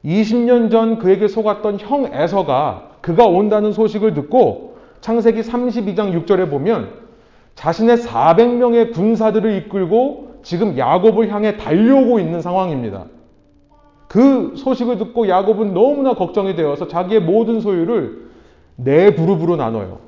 20년 0.04 0.70
전 0.70 0.98
그에게 0.98 1.28
속았던 1.28 1.80
형 1.80 2.06
에서가 2.12 2.92
그가 3.02 3.26
온다는 3.26 3.72
소식을 3.72 4.14
듣고 4.14 4.73
창세기 5.04 5.42
32장 5.42 6.24
6절에 6.24 6.48
보면 6.48 6.88
자신의 7.56 7.98
400명의 7.98 8.90
군사들을 8.94 9.54
이끌고 9.58 10.40
지금 10.42 10.78
야곱을 10.78 11.28
향해 11.30 11.58
달려오고 11.58 12.20
있는 12.20 12.40
상황입니다. 12.40 13.04
그 14.08 14.54
소식을 14.56 14.96
듣고 14.96 15.28
야곱은 15.28 15.74
너무나 15.74 16.14
걱정이 16.14 16.56
되어서 16.56 16.88
자기의 16.88 17.20
모든 17.20 17.60
소유를 17.60 18.30
네 18.76 19.12
그룹으로 19.12 19.56
나눠요. 19.56 19.98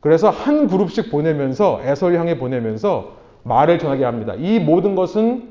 그래서 0.00 0.28
한 0.28 0.66
그룹씩 0.66 1.12
보내면서 1.12 1.80
에서를 1.84 2.18
향해 2.18 2.36
보내면서 2.36 3.12
말을 3.44 3.78
전하게 3.78 4.04
합니다. 4.04 4.34
이 4.36 4.58
모든 4.58 4.96
것은 4.96 5.50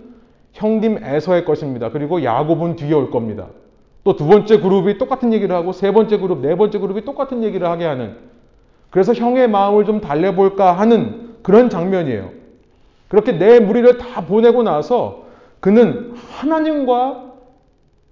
형님 0.51 1.01
에서의 1.01 1.45
것입니다. 1.45 1.91
그리고 1.91 2.25
야곱은 2.25 2.75
뒤에 2.75 2.91
올 2.91 3.09
겁니다. 3.09 3.47
또 4.03 4.17
두 4.17 4.27
번째 4.27 4.59
그룹이 4.59 4.97
똑같은 4.97 5.31
얘기를 5.31 5.55
하고 5.55 5.71
세 5.71 5.93
번째 5.93 6.17
그룹, 6.17 6.41
네 6.41 6.57
번째 6.57 6.77
그룹이 6.77 7.05
똑같은 7.05 7.41
얘기를 7.41 7.65
하게 7.65 7.85
하는 7.85 8.17
그래서 8.89 9.13
형의 9.13 9.47
마음을 9.47 9.85
좀 9.85 10.01
달래볼까 10.01 10.73
하는 10.73 11.35
그런 11.43 11.69
장면이에요. 11.69 12.31
그렇게 13.07 13.31
내 13.33 13.59
무리를 13.59 13.97
다 13.97 14.25
보내고 14.25 14.63
나서 14.63 15.25
그는 15.59 16.13
하나님과 16.37 17.25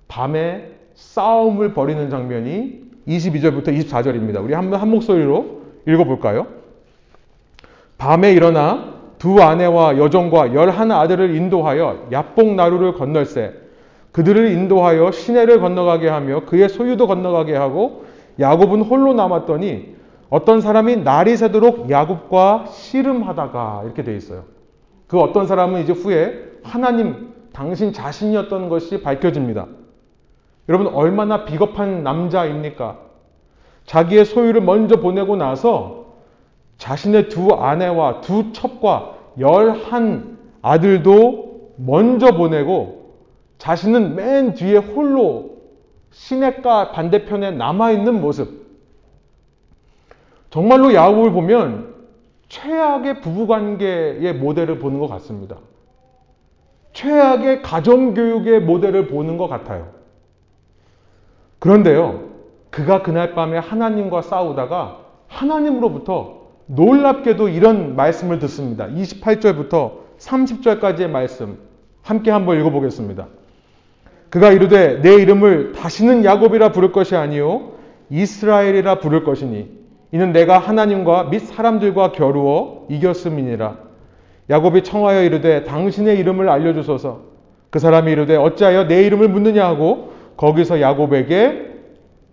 밤에 0.08 0.72
싸움을 0.96 1.74
벌이는 1.74 2.10
장면이 2.10 2.88
22절부터 3.08 3.68
24절입니다. 3.68 4.44
우리 4.44 4.54
한번 4.54 4.80
한 4.82 4.90
목소리로 4.90 5.62
읽어볼까요? 5.88 6.48
밤에 7.98 8.34
일어나 8.34 8.96
두 9.18 9.42
아내와 9.42 9.98
여종과 9.98 10.54
열한 10.54 10.92
아들을 10.92 11.36
인도하여 11.36 12.08
야복 12.12 12.54
나루를 12.54 12.94
건널세 12.94 13.54
그들을 14.12 14.52
인도하여 14.52 15.12
시내를 15.12 15.60
건너가게 15.60 16.08
하며 16.08 16.42
그의 16.46 16.70
소유도 16.70 17.08
건너가게 17.08 17.56
하고 17.56 18.06
야곱은 18.40 18.82
홀로 18.82 19.14
남았더니 19.14 19.97
어떤 20.30 20.62
사람이 20.62 20.98
날이 20.98 21.38
새도록 21.38 21.90
야곱과 21.90 22.66
씨름하다가 22.70 23.84
이렇게 23.86 24.04
돼 24.04 24.16
있어요. 24.16 24.44
그 25.08 25.20
어떤 25.20 25.48
사람은 25.48 25.84
이제 25.84 25.94
후에 25.94 26.60
하나님 26.64 27.34
당신 27.54 27.94
자신이었던 27.94 28.70
것이 28.70 29.02
밝혀집니다. 29.02 29.68
여러분 30.70 30.88
얼마나 30.94 31.46
비겁한 31.46 32.04
남자입니까? 32.04 32.98
자기의 33.86 34.26
소유를 34.26 34.62
먼저 34.62 35.00
보내고 35.00 35.38
나서 35.38 36.08
자신의 36.78 37.30
두 37.30 37.54
아내와 37.54 38.22
두 38.22 38.52
첩과 38.52 39.16
열한 39.40 40.38
아들도 40.62 41.72
먼저 41.78 42.32
보내고 42.32 43.14
자신은 43.60 44.16
맨 44.16 44.54
뒤에 44.54 44.78
홀로 44.78 45.58
시냇가 46.12 46.92
반대편에 46.92 47.52
남아있는 47.52 48.20
모습. 48.20 48.67
정말로 50.50 50.94
야곱을 50.94 51.32
보면 51.32 51.96
최악의 52.50 53.22
부부관계의 53.22 54.34
모델을 54.36 54.80
보는 54.80 55.00
것 55.00 55.08
같습니다. 55.08 55.58
최악의 56.94 57.62
가정교육의 57.62 58.62
모델을 58.62 59.08
보는 59.08 59.38
것 59.38 59.48
같아요. 59.48 59.90
그런데요, 61.60 62.30
그가 62.70 63.02
그날 63.02 63.34
밤에 63.34 63.58
하나님과 63.58 64.22
싸우다가 64.22 65.00
하나님으로부터 65.28 66.48
놀랍게도 66.68 67.50
이런 67.50 67.96
말씀을 67.96 68.40
듣습니다. 68.40 68.88
28절부터 68.88 70.08
30절까지의 70.18 71.08
말씀 71.08 71.60
함께 72.02 72.32
한번 72.32 72.60
읽어보겠습니다. 72.60 73.28
그가 74.30 74.52
이르되 74.52 75.02
내 75.02 75.16
이름을 75.16 75.74
다시는 75.74 76.26
야곱이라 76.26 76.72
부를 76.72 76.92
것이 76.92 77.16
아니요 77.16 77.74
이스라엘이라 78.10 79.00
부를 79.00 79.24
것이니 79.24 79.77
이는 80.12 80.32
내가 80.32 80.58
하나님과 80.58 81.26
및 81.26 81.40
사람들과 81.40 82.12
겨루어 82.14 82.86
이겼음이니라. 82.90 83.78
야곱이 84.50 84.84
청하여 84.84 85.24
이르되 85.24 85.66
당신의 85.66 86.18
이름을 86.20 86.50
알려주소서. 86.50 87.22
그 87.70 87.80
사람이 87.80 88.12
이르되 88.12 88.36
어찌하여 88.36 88.88
내 88.88 89.04
이름을 89.06 89.28
묻느냐 89.28 89.66
하고 89.66 90.14
거기서 90.38 90.80
야곱에게 90.80 91.68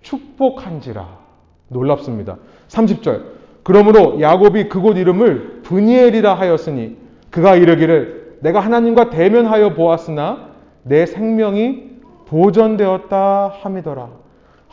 축복한지라. 0.02 1.24
놀랍습니다. 1.68 2.36
30절. 2.68 3.22
그러므로 3.64 4.20
야곱이 4.20 4.68
그곳 4.68 4.96
이름을 4.96 5.62
브니엘이라 5.62 6.34
하였으니 6.34 6.96
그가 7.30 7.56
이르기를 7.56 8.38
내가 8.40 8.60
하나님과 8.60 9.10
대면하여 9.10 9.74
보았으나 9.74 10.50
내 10.82 11.06
생명이 11.06 11.94
보전되었다 12.26 13.54
함이더라. 13.60 14.23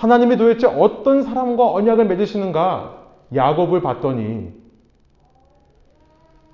하나님이 0.02 0.36
도대체 0.36 0.66
어떤 0.66 1.22
사람과 1.22 1.72
언약을 1.74 2.06
맺으시는가? 2.06 3.02
야곱을 3.36 3.84
봤더니 3.84 4.52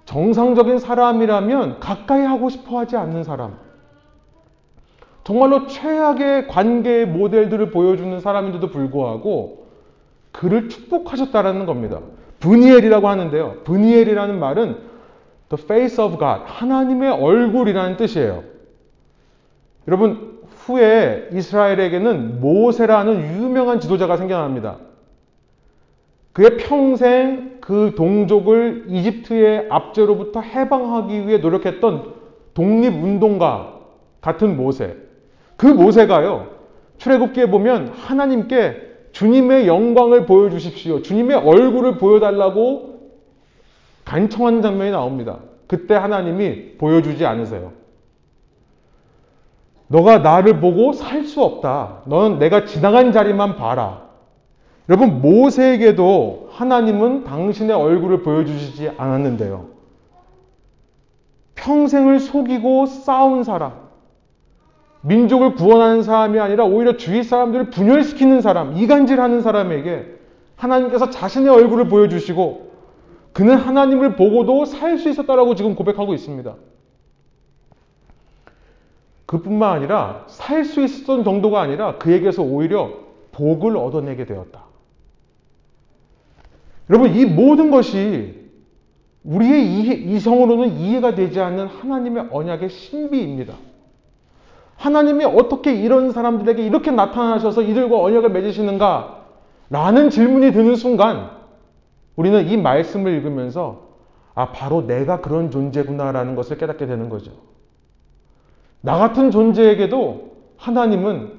정상적인 0.03 0.79
사람이라면 0.79 1.79
가까이 1.79 2.23
하고 2.23 2.49
싶어 2.49 2.79
하지 2.79 2.97
않는 2.97 3.23
사람. 3.23 3.57
정말로 5.23 5.65
최악의 5.67 6.49
관계의 6.49 7.07
모델들을 7.07 7.71
보여주는 7.71 8.19
사람인데도 8.19 8.67
불구하고 8.67 9.67
그를 10.33 10.67
축복하셨다라는 10.67 11.65
겁니다. 11.65 12.01
브니엘이라고 12.41 13.07
하는데요. 13.07 13.63
브니엘이라는 13.63 14.39
말은 14.41 14.77
the 15.47 15.63
face 15.63 16.03
of 16.03 16.17
God, 16.17 16.41
하나님의 16.45 17.11
얼굴이라는 17.11 17.95
뜻이에요. 17.95 18.43
여러분, 19.87 20.36
후에 20.67 21.29
이스라엘에게는 21.31 22.41
모세라는 22.41 23.41
유명한 23.41 23.79
지도자가 23.79 24.17
생겨납니다. 24.17 24.77
그의 26.33 26.57
평생 26.57 27.57
그 27.61 27.93
동족을 27.95 28.85
이집트의 28.89 29.67
압제로부터 29.69 30.41
해방하기 30.41 31.27
위해 31.27 31.37
노력했던 31.37 32.13
독립운동가 32.53 33.79
같은 34.21 34.57
모세. 34.57 34.97
그 35.55 35.65
모세가요, 35.65 36.49
출애굽기에 36.97 37.49
보면 37.49 37.93
하나님께 37.93 38.87
주님의 39.13 39.67
영광을 39.67 40.25
보여주십시오. 40.25 41.01
주님의 41.01 41.37
얼굴을 41.37 41.97
보여달라고 41.97 42.97
간청하는 44.05 44.61
장면이 44.61 44.91
나옵니다. 44.91 45.39
그때 45.65 45.95
하나님이 45.95 46.77
보여주지 46.77 47.25
않으세요. 47.25 47.71
너가 49.87 50.19
나를 50.19 50.59
보고 50.59 50.93
살 50.93 51.23
수 51.23 51.41
없다. 51.41 52.01
너는 52.05 52.39
내가 52.39 52.65
지나간 52.65 53.11
자리만 53.11 53.55
봐라. 53.55 54.07
여러분, 54.89 55.21
모세에게도 55.21 56.49
하나님은 56.51 57.23
당신의 57.23 57.75
얼굴을 57.75 58.23
보여주시지 58.23 58.91
않았는데요. 58.97 59.65
평생을 61.55 62.19
속이고 62.19 62.85
싸운 62.85 63.43
사람, 63.43 63.73
민족을 65.01 65.55
구원하는 65.55 66.03
사람이 66.03 66.39
아니라 66.39 66.65
오히려 66.65 66.95
주위 66.97 67.23
사람들을 67.23 67.71
분열시키는 67.71 68.41
사람, 68.41 68.77
이간질하는 68.77 69.41
사람에게 69.41 70.17
하나님께서 70.55 71.09
자신의 71.09 71.49
얼굴을 71.49 71.87
보여주시고 71.87 72.67
그는 73.33 73.55
하나님을 73.57 74.15
보고도 74.15 74.65
살 74.65 74.97
수 74.97 75.09
있었다라고 75.09 75.55
지금 75.55 75.75
고백하고 75.75 76.13
있습니다. 76.13 76.55
그뿐만 79.27 79.75
아니라 79.75 80.23
살 80.27 80.63
수 80.65 80.81
있었던 80.81 81.23
정도가 81.23 81.61
아니라 81.61 81.97
그에게서 81.97 82.41
오히려 82.41 82.91
복을 83.33 83.77
얻어내게 83.77 84.25
되었다. 84.25 84.63
여러분, 86.89 87.13
이 87.13 87.25
모든 87.25 87.69
것이 87.69 88.47
우리의 89.23 90.03
이성으로는 90.13 90.77
이해가 90.77 91.13
되지 91.13 91.41
않는 91.41 91.67
하나님의 91.67 92.29
언약의 92.31 92.69
신비입니다. 92.69 93.53
하나님이 94.77 95.25
어떻게 95.25 95.75
이런 95.75 96.11
사람들에게 96.11 96.65
이렇게 96.65 96.91
나타나셔서 96.91 97.63
이들과 97.63 97.99
언약을 98.01 98.29
맺으시는가? 98.29 99.25
라는 99.69 100.09
질문이 100.09 100.53
드는 100.53 100.77
순간 100.77 101.31
우리는 102.15 102.47
이 102.47 102.55
말씀을 102.55 103.11
읽으면서 103.15 103.87
아, 104.33 104.51
바로 104.51 104.87
내가 104.87 105.19
그런 105.19 105.51
존재구나라는 105.51 106.35
것을 106.35 106.57
깨닫게 106.57 106.85
되는 106.85 107.09
거죠. 107.09 107.31
나 108.81 108.97
같은 108.97 109.31
존재에게도 109.31 110.31
하나님은 110.57 111.37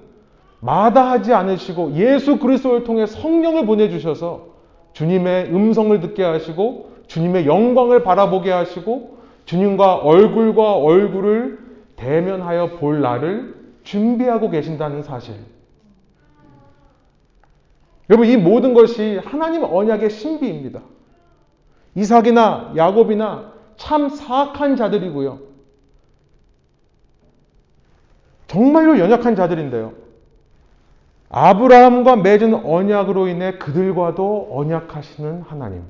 마다하지 0.60 1.32
않으시고 1.34 1.92
예수 1.94 2.38
그리스도를 2.38 2.84
통해 2.84 3.06
성령을 3.06 3.66
보내주셔서 3.66 4.48
주님의 4.92 5.54
음성을 5.54 5.98
듣게 6.00 6.24
하시고 6.24 6.90
주님의 7.06 7.46
영광을 7.46 8.02
바라보게 8.02 8.50
하시고 8.50 9.18
주님과 9.44 9.96
얼굴과 9.96 10.74
얼굴을 10.74 11.58
대면하여 11.96 12.76
볼 12.78 13.00
날을 13.00 13.54
준비하고 13.82 14.50
계신다는 14.50 15.02
사실. 15.02 15.34
여러분, 18.10 18.28
이 18.28 18.36
모든 18.36 18.74
것이 18.74 19.18
하나님 19.24 19.64
언약의 19.64 20.10
신비입니다. 20.10 20.80
이삭이나 21.94 22.72
야곱이나 22.76 23.52
참 23.76 24.08
사악한 24.08 24.76
자들이고요. 24.76 25.47
정말로 28.48 28.98
연약한 28.98 29.36
자들인데요. 29.36 29.92
아브라함과 31.30 32.16
맺은 32.16 32.66
언약으로 32.66 33.28
인해 33.28 33.58
그들과도 33.58 34.48
언약하시는 34.50 35.42
하나님. 35.42 35.82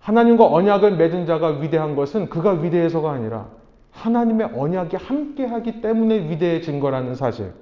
하나님과 0.00 0.46
언약을 0.46 0.96
맺은 0.96 1.26
자가 1.26 1.58
위대한 1.60 1.96
것은 1.96 2.28
그가 2.28 2.52
위대해서가 2.52 3.12
아니라 3.12 3.48
하나님의 3.92 4.50
언약이 4.54 4.96
함께하기 4.96 5.80
때문에 5.80 6.28
위대해진 6.28 6.80
거라는 6.80 7.14
사실. 7.14 7.52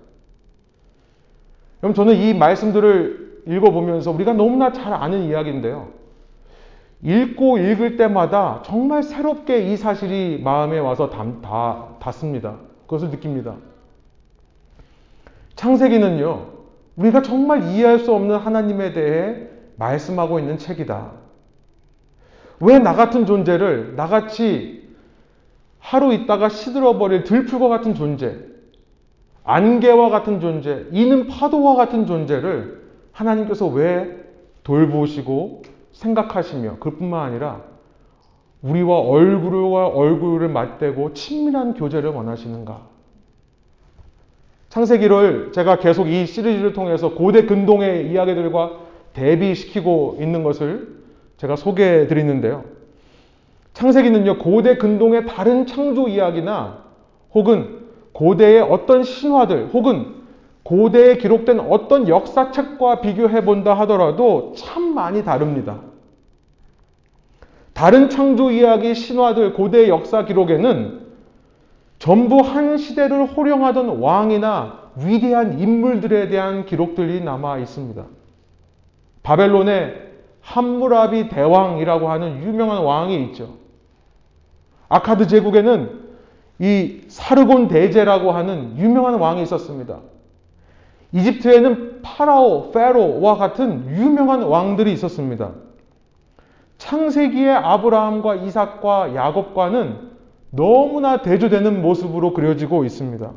그럼 1.80 1.94
저는 1.94 2.16
이 2.16 2.34
말씀들을 2.34 3.42
읽어보면서 3.46 4.10
우리가 4.10 4.32
너무나 4.32 4.72
잘 4.72 4.94
아는 4.94 5.24
이야기인데요. 5.24 5.88
읽고 7.02 7.58
읽을 7.58 7.96
때마다 7.96 8.62
정말 8.64 9.02
새롭게 9.02 9.72
이 9.72 9.76
사실이 9.76 10.40
마음에 10.42 10.78
와서 10.78 11.10
닿, 11.10 11.40
다, 11.42 11.88
닿습니다. 12.00 12.56
그것을 12.86 13.10
느낍니다. 13.10 13.56
창세기는요, 15.56 16.46
우리가 16.96 17.22
정말 17.22 17.62
이해할 17.70 17.98
수 17.98 18.12
없는 18.14 18.36
하나님에 18.36 18.92
대해 18.92 19.48
말씀하고 19.76 20.38
있는 20.38 20.58
책이다. 20.58 21.12
왜 22.60 22.78
나 22.78 22.94
같은 22.94 23.26
존재를 23.26 23.94
나같이 23.96 24.88
하루 25.78 26.14
있다가 26.14 26.48
시들어버릴 26.48 27.24
들풀과 27.24 27.68
같은 27.68 27.94
존재, 27.94 28.38
안개와 29.44 30.08
같은 30.08 30.40
존재, 30.40 30.86
이는 30.92 31.26
파도와 31.26 31.74
같은 31.74 32.06
존재를 32.06 32.84
하나님께서 33.12 33.66
왜 33.66 34.24
돌보시고 34.62 35.62
생각하시며 35.94 36.76
그뿐만 36.80 37.26
아니라 37.26 37.62
우리와 38.62 38.98
얼굴과 39.00 39.88
얼굴을 39.88 40.48
맞대고 40.48 41.14
친밀한 41.14 41.74
교제를 41.74 42.10
원하시는가? 42.10 42.94
창세기를 44.70 45.52
제가 45.52 45.78
계속 45.78 46.08
이 46.08 46.26
시리즈를 46.26 46.72
통해서 46.72 47.14
고대 47.14 47.46
근동의 47.46 48.10
이야기들과 48.10 48.72
대비시키고 49.12 50.18
있는 50.20 50.42
것을 50.42 50.94
제가 51.36 51.56
소개해 51.56 52.08
드리는데요. 52.08 52.64
창세기는요, 53.74 54.38
고대 54.38 54.76
근동의 54.76 55.26
다른 55.26 55.66
창조 55.66 56.08
이야기나 56.08 56.84
혹은 57.34 57.84
고대의 58.12 58.62
어떤 58.62 59.02
신화들 59.02 59.70
혹은 59.72 60.23
고대에 60.64 61.18
기록된 61.18 61.60
어떤 61.60 62.08
역사책과 62.08 63.00
비교해 63.00 63.44
본다 63.44 63.74
하더라도 63.80 64.52
참 64.56 64.94
많이 64.94 65.22
다릅니다. 65.22 65.80
다른 67.74 68.08
창조 68.08 68.50
이야기, 68.50 68.94
신화들, 68.94 69.52
고대 69.54 69.88
역사 69.88 70.24
기록에는 70.24 71.04
전부 71.98 72.40
한 72.40 72.78
시대를 72.78 73.26
호령하던 73.26 74.00
왕이나 74.00 74.84
위대한 74.96 75.58
인물들에 75.58 76.28
대한 76.28 76.66
기록들이 76.66 77.22
남아 77.22 77.58
있습니다. 77.58 78.04
바벨론의 79.22 80.02
함무라비 80.40 81.28
대왕이라고 81.28 82.08
하는 82.08 82.42
유명한 82.42 82.82
왕이 82.82 83.22
있죠. 83.24 83.54
아카드 84.88 85.26
제국에는 85.26 86.04
이 86.60 87.02
사르곤 87.08 87.68
대제라고 87.68 88.30
하는 88.30 88.78
유명한 88.78 89.14
왕이 89.14 89.42
있었습니다. 89.42 89.98
이집트에는 91.14 92.02
파라오, 92.02 92.72
페로와 92.72 93.36
같은 93.36 93.86
유명한 93.88 94.42
왕들이 94.42 94.92
있었습니다. 94.92 95.52
창세기의 96.78 97.50
아브라함과 97.50 98.34
이삭과 98.34 99.14
야곱과는 99.14 100.10
너무나 100.50 101.22
대조되는 101.22 101.80
모습으로 101.80 102.32
그려지고 102.32 102.84
있습니다. 102.84 103.30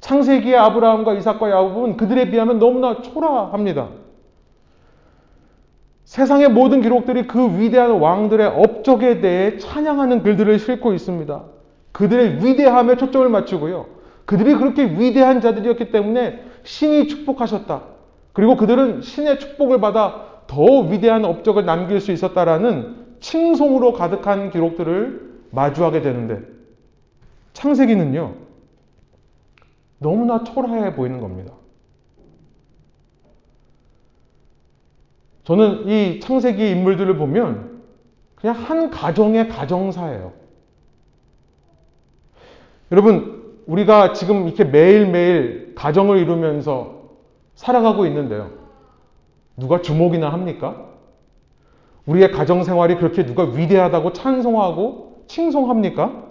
창세기의 0.00 0.56
아브라함과 0.58 1.14
이삭과 1.14 1.50
야곱은 1.50 1.96
그들에 1.96 2.30
비하면 2.30 2.58
너무나 2.58 3.00
초라합니다. 3.00 3.88
세상의 6.04 6.50
모든 6.50 6.82
기록들이 6.82 7.26
그 7.26 7.58
위대한 7.58 7.92
왕들의 7.92 8.46
업적에 8.46 9.22
대해 9.22 9.56
찬양하는 9.56 10.22
글들을 10.22 10.58
싣고 10.58 10.92
있습니다. 10.92 11.44
그들의 11.92 12.44
위대함에 12.44 12.96
초점을 12.96 13.26
맞추고요. 13.30 13.86
그들이 14.26 14.54
그렇게 14.54 14.84
위대한 14.84 15.40
자들이었기 15.40 15.90
때문에 15.90 16.53
신이 16.64 17.08
축복하셨다. 17.08 17.82
그리고 18.32 18.56
그들은 18.56 19.00
신의 19.02 19.38
축복을 19.38 19.80
받아 19.80 20.42
더 20.46 20.80
위대한 20.80 21.24
업적을 21.24 21.64
남길 21.64 22.00
수 22.00 22.12
있었다라는 22.12 23.16
칭송으로 23.20 23.92
가득한 23.92 24.50
기록들을 24.50 25.44
마주하게 25.50 26.02
되는데 26.02 26.42
창세기는요. 27.52 28.34
너무나 29.98 30.44
초라해 30.44 30.94
보이는 30.94 31.20
겁니다. 31.20 31.54
저는 35.44 35.88
이 35.88 36.20
창세기 36.20 36.70
인물들을 36.70 37.16
보면 37.16 37.82
그냥 38.34 38.56
한 38.56 38.90
가정의 38.90 39.48
가정사예요. 39.48 40.32
여러분, 42.92 43.54
우리가 43.66 44.12
지금 44.12 44.46
이렇게 44.46 44.64
매일매일 44.64 45.63
가정을 45.74 46.18
이루면서 46.18 47.02
살아가고 47.54 48.06
있는데요. 48.06 48.50
누가 49.56 49.80
주목이나 49.80 50.32
합니까? 50.32 50.86
우리의 52.06 52.32
가정 52.32 52.64
생활이 52.64 52.96
그렇게 52.96 53.24
누가 53.24 53.44
위대하다고 53.44 54.12
찬송하고 54.12 55.24
칭송합니까? 55.26 56.24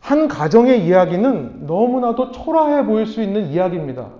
한 0.00 0.28
가정의 0.28 0.86
이야기는 0.86 1.66
너무나도 1.66 2.30
초라해 2.30 2.86
보일 2.86 3.06
수 3.06 3.22
있는 3.22 3.48
이야기입니다. 3.48 4.10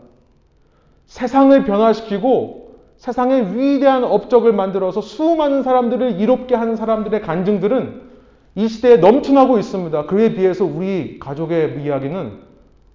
세상을 1.07 1.65
변화시키고 1.65 2.69
세상에 2.97 3.41
위대한 3.53 4.05
업적을 4.05 4.53
만들어서 4.53 5.01
수많은 5.01 5.63
사람들을 5.63 6.21
이롭게 6.21 6.55
하는 6.57 6.75
사람들의 6.75 7.23
간증들은 7.23 8.09
이 8.57 8.69
시대에 8.69 8.97
넘쳐나고 8.97 9.59
있습니다. 9.59 10.07
그에 10.07 10.35
비해서 10.35 10.65
우리 10.65 11.19
가족의 11.21 11.81
이야기는 11.83 12.48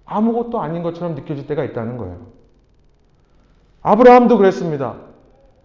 아무것도 0.06 0.60
아닌 0.60 0.82
것처럼 0.82 1.14
느껴질 1.14 1.46
때가 1.46 1.64
있다는 1.64 1.96
거예요. 1.96 2.18
아브라함도 3.82 4.38
그랬습니다. 4.38 4.96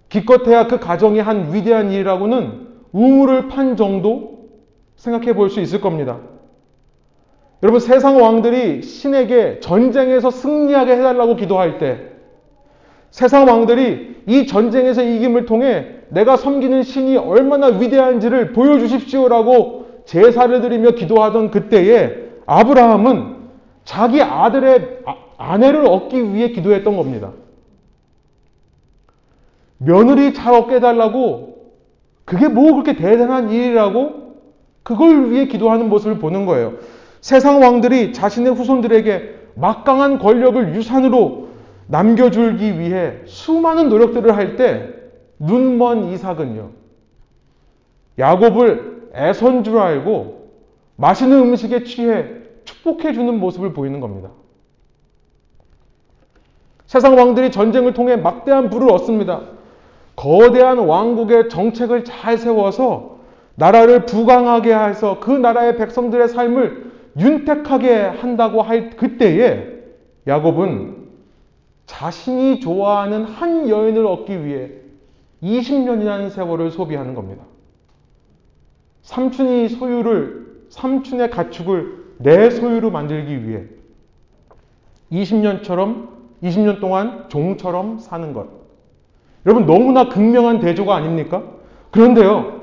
기껏해야 0.10 0.67
그 0.67 0.80
가정이 0.80 1.19
한 1.19 1.54
위대한 1.54 1.91
일이라고는 1.91 2.67
우물을 2.91 3.47
판 3.47 3.75
정도 3.78 4.49
생각해 4.95 5.34
볼 5.34 5.49
수 5.49 5.62
있을 5.62 5.80
겁니다. 5.82 6.17
여러분, 7.62 7.80
세상 7.80 8.21
왕들이 8.21 8.82
신에게 8.82 9.60
전쟁에서 9.60 10.32
승리하게 10.32 10.93
해달라고 10.93 11.36
기도할 11.36 11.78
때, 11.78 12.10
세상 13.12 13.47
왕들이 13.47 14.23
이 14.28 14.47
전쟁에서 14.47 15.04
이김을 15.04 15.45
통해 15.45 15.88
내가 16.10 16.38
섬기는 16.38 16.84
신이 16.84 17.17
얼마나 17.17 17.67
위대한지를 17.67 18.54
보여주십시오라고 18.54 20.04
제사를 20.06 20.62
드리며 20.62 20.91
기도하던 20.91 21.52
그때에 21.52 22.30
아브라함은 22.45 23.38
자기 23.86 24.22
아들의 24.22 25.00
아, 25.06 25.15
아내를 25.38 25.86
얻기 25.86 26.34
위해 26.34 26.50
기도했던 26.50 26.96
겁니다. 26.96 27.32
며느리 29.78 30.34
잘 30.34 30.54
얻게 30.54 30.76
해달라고 30.76 31.72
그게 32.26 32.48
뭐 32.48 32.74
그렇게 32.74 32.96
대단한 32.96 33.50
일이라고 33.50 34.36
그걸 34.84 35.32
위해 35.32 35.48
기도하는 35.48 35.89
모습을 35.89 36.20
보는 36.20 36.46
거예요. 36.46 36.74
세상 37.22 37.62
왕들이 37.62 38.13
자신의 38.13 38.54
후손들에게 38.54 39.36
막강한 39.56 40.20
권력을 40.20 40.76
유산으로 40.76 41.50
남겨주기 41.88 42.80
위해 42.80 43.15
수많은 43.26 43.89
노력들을 43.89 44.36
할 44.36 44.56
때 44.56 44.89
눈먼 45.39 46.12
이삭은요. 46.12 46.70
야곱을 48.20 49.10
애선 49.15 49.63
줄 49.63 49.78
알고 49.80 50.50
맛있는 50.98 51.39
음식에 51.39 51.84
취해 51.84 52.26
축복해 52.84 53.13
주는 53.13 53.39
모습을 53.39 53.74
보이는 53.74 54.00
겁니다. 54.00 54.30
세상 56.86 57.18
왕들이 57.18 57.52
전쟁을 57.52 57.94
통해 57.94 58.15
막대한 58.15 58.70
부를 58.70 58.89
얻습니다. 58.89 59.42
거대한 60.15 60.80
왕국의 60.80 61.50
정책을 61.50 62.04
잘 62.04 62.38
세워서 62.38 63.20
나라를 63.56 64.06
부강하게 64.06 64.74
해서 64.74 65.20
그 65.20 65.32
나라의 65.32 65.78
백성들의 65.78 66.30
삶을 66.30 66.92
윤택하게 67.18 67.96
한다고 67.96 68.62
할 68.62 68.92
그때에 68.92 69.80
야곱은 70.28 71.10
자신이 71.86 72.60
좋아하는 72.60 73.24
한 73.24 73.68
여인을 73.68 74.06
얻기 74.06 74.46
위해 74.46 74.72
20년이라는 75.44 76.30
세월을 76.30 76.72
소비하는 76.72 77.15
겁니다. 77.15 77.44
삼촌이 79.02 79.70
소유를, 79.70 80.65
삼촌의 80.70 81.32
가축을 81.32 82.09
내 82.19 82.49
소유로 82.49 82.91
만들기 82.91 83.47
위해 83.47 83.63
20년처럼, 85.12 86.10
20년 86.43 86.79
동안 86.79 87.25
종처럼 87.29 87.97
사는 87.97 88.34
것. 88.34 88.47
여러분, 89.45 89.65
너무나 89.65 90.10
극명한 90.10 90.60
대조가 90.60 90.95
아닙니까? 90.95 91.43
그런데요, 91.91 92.62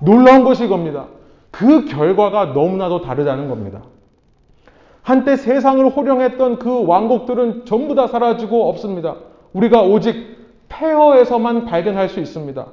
놀라운 0.00 0.42
것이 0.42 0.66
겁니다. 0.68 1.06
그 1.50 1.84
결과가 1.84 2.46
너무나도 2.46 3.02
다르다는 3.02 3.48
겁니다. 3.48 3.82
한때 5.02 5.36
세상을 5.36 5.86
호령했던 5.90 6.58
그 6.58 6.86
왕국들은 6.86 7.66
전부 7.66 7.94
다 7.94 8.06
사라지고 8.06 8.68
없습니다. 8.70 9.16
우리가 9.52 9.82
오직 9.82 10.38
폐허에서만 10.70 11.66
발견할 11.66 12.08
수 12.08 12.20
있습니다. 12.20 12.66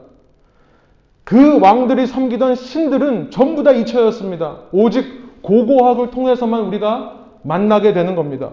그 1.26 1.60
왕들이 1.60 2.08
섬기던 2.08 2.56
신들은 2.56 3.32
전부 3.32 3.64
다 3.64 3.72
잊혀졌습니다. 3.72 4.62
오직 4.72 5.22
고고학을 5.42 6.12
통해서만 6.12 6.62
우리가 6.62 7.26
만나게 7.44 7.94
되는 7.94 8.16
겁니다. 8.16 8.52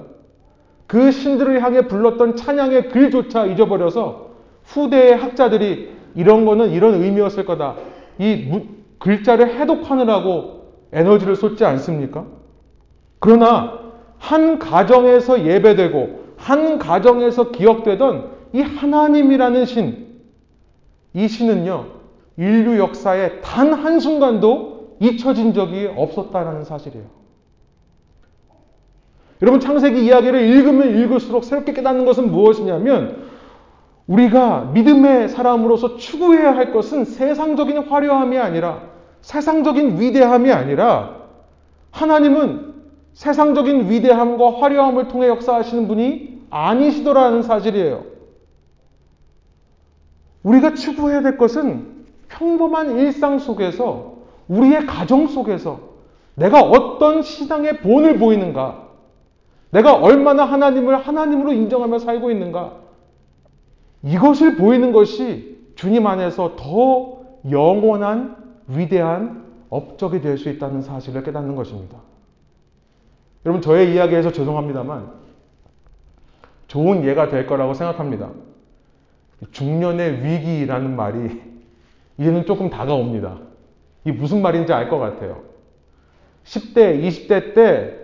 그 0.87 1.11
신들을 1.11 1.63
향해 1.63 1.87
불렀던 1.87 2.37
찬양의 2.37 2.89
글조차 2.89 3.47
잊어버려서 3.47 4.29
후대의 4.65 5.17
학자들이 5.17 5.91
이런 6.15 6.45
거는 6.45 6.71
이런 6.71 7.03
의미였을 7.03 7.45
거다. 7.45 7.75
이 8.19 8.61
글자를 8.99 9.59
해독하느라고 9.59 10.59
에너지를 10.93 11.37
쏟지 11.37 11.65
않습니까? 11.65 12.25
그러나 13.21 13.79
한 14.19 14.59
가정에서 14.59 15.45
예배되고 15.45 16.29
한 16.37 16.79
가정에서 16.79 17.51
기억되던 17.51 18.31
이 18.53 18.63
하나님이라는 18.63 19.65
신, 19.67 20.07
이 21.13 21.29
신은요, 21.29 21.87
인류 22.37 22.79
역사에 22.79 23.41
단 23.41 23.73
한순간도 23.73 24.78
잊혀진 25.01 25.53
적이 25.53 25.91
없었다는 25.97 26.65
사실이에요. 26.65 27.07
여러분 29.41 29.61
창세기 29.61 30.05
이야기를 30.05 30.41
읽으면 30.41 30.99
읽을수록 30.99 31.45
새롭게 31.45 31.73
깨닫는 31.73 32.05
것은 32.05 32.31
무엇이냐면 32.31 33.29
우리가 34.09 34.71
믿음의 34.73 35.29
사람으로서 35.29 35.97
추구해야 35.97 36.57
할 36.57 36.73
것은 36.73 37.05
세상적인 37.05 37.79
화려함이 37.89 38.39
아니라 38.39 38.83
세상적인 39.21 40.01
위대함이 40.01 40.51
아니라 40.51 41.19
하나님은 41.91 42.75
세상적인 43.13 43.91
위대함과 43.91 44.61
화려함을 44.61 45.09
통해 45.09 45.29
역사하시는 45.29 45.89
분이 45.89 46.47
아니시더라는 46.51 47.43
사실이에요. 47.43 48.05
우리가 50.43 50.75
추구해야 50.75 51.21
될 51.23 51.37
것은 51.37 52.07
평범한 52.29 52.99
일상 52.99 53.39
속에서 53.39 54.18
우리의 54.49 54.87
가정 54.87 55.27
속에서 55.27 55.81
내가 56.35 56.61
어떤 56.63 57.23
신앙의 57.23 57.79
본을 57.79 58.19
보이는가? 58.19 58.89
내가 59.71 59.95
얼마나 59.95 60.45
하나님을 60.45 60.97
하나님으로 60.97 61.53
인정하며 61.53 61.99
살고 61.99 62.31
있는가? 62.31 62.73
이것을 64.03 64.57
보이는 64.57 64.93
것이 64.93 65.59
주님 65.75 66.07
안에서 66.07 66.57
더 66.57 67.21
영원한 67.51 68.37
위대한 68.69 69.45
업적이 69.71 70.21
될 70.21 70.39
수 70.39 70.49
있다는 70.49 70.83
사실을 70.83 71.23
깨닫는 71.23 71.55
것입니다. 71.57 71.99
여러분 73.45 73.61
저의 73.61 73.95
이야기에서 73.95 74.33
죄송합니다만 74.33 75.11
좋은 76.69 77.05
예가 77.05 77.29
될 77.29 77.47
거라고 77.47 77.75
생각합니다. 77.75 78.31
중년의 79.53 80.25
위기라는 80.25 80.97
말이 80.97 81.41
이제는 82.19 82.47
조금 82.47 82.71
다가옵니다. 82.71 83.39
이 84.05 84.13
무슨 84.13 84.43
말인지 84.43 84.73
알 84.73 84.89
것 84.89 84.99
같아요. 84.99 85.43
10대, 86.45 87.03
20대 87.03 87.55
때 87.55 87.95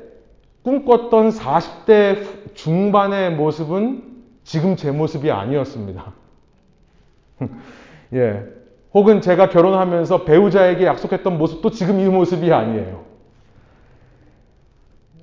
꿈꿨던 0.62 1.30
40대 1.30 2.54
중반의 2.54 3.32
모습은 3.34 4.02
지금 4.44 4.76
제 4.76 4.90
모습이 4.90 5.30
아니었습니다. 5.30 6.12
예. 8.14 8.44
혹은 8.92 9.20
제가 9.20 9.48
결혼하면서 9.48 10.24
배우자에게 10.24 10.86
약속했던 10.86 11.36
모습도 11.36 11.70
지금 11.70 11.98
이 12.00 12.04
모습이 12.04 12.52
아니에요. 12.52 13.04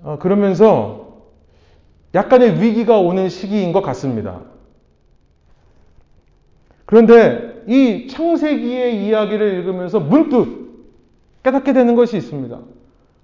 어, 0.03 0.17
그러면서 0.19 1.21
약간의 2.13 2.61
위기가 2.61 2.97
오는 2.99 3.29
시기인 3.29 3.71
것 3.71 3.81
같습니다. 3.81 4.41
그런데 6.85 7.63
이 7.67 8.07
창세기의 8.07 9.05
이야기를 9.05 9.53
읽으면서 9.53 9.99
문득 9.99 10.60
깨닫게 11.43 11.73
되는 11.73 11.95
것이 11.95 12.17
있습니다. 12.17 12.57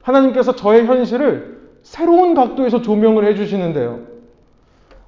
하나님께서 0.02 0.56
저의 0.56 0.86
현실을 0.86 1.58
새로운 1.84 2.34
각도에서 2.34 2.82
조명을 2.82 3.26
해주시는데요. 3.26 4.00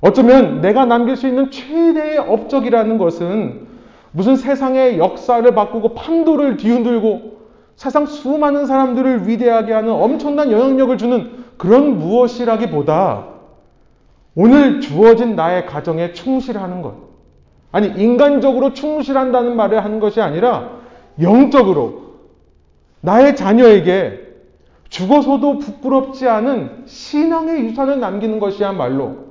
어쩌면 0.02 0.62
내가 0.62 0.86
남길 0.86 1.16
수 1.16 1.28
있는 1.28 1.52
최대의 1.52 2.20
업적이라는 2.20 2.98
것은 2.98 3.68
무슨 4.12 4.36
세상의 4.36 4.98
역사를 4.98 5.54
바꾸고 5.54 5.94
판도를 5.94 6.58
뒤흔들고 6.58 7.40
세상 7.76 8.06
수많은 8.06 8.66
사람들을 8.66 9.28
위대하게 9.28 9.74
하는 9.74 9.92
엄청난 9.92 10.52
영향력을 10.52 10.98
주는 10.98 11.32
그런 11.58 11.98
무엇이라기보다 12.00 13.28
오늘 14.36 14.82
주어진 14.82 15.36
나의 15.36 15.66
가정에 15.66 16.14
충실하는 16.14 16.82
것. 16.82 16.96
아니, 17.72 17.88
인간적으로 17.88 18.74
충실한다는 18.74 19.56
말을 19.56 19.84
하는 19.84 20.00
것이 20.00 20.22
아니라 20.22 20.72
영적으로 21.22 22.09
나의 23.02 23.36
자녀에게 23.36 24.28
죽어서도 24.90 25.60
부끄럽지 25.60 26.28
않은 26.28 26.84
신앙의 26.86 27.66
유산을 27.66 28.00
남기는 28.00 28.40
것이야말로 28.40 29.30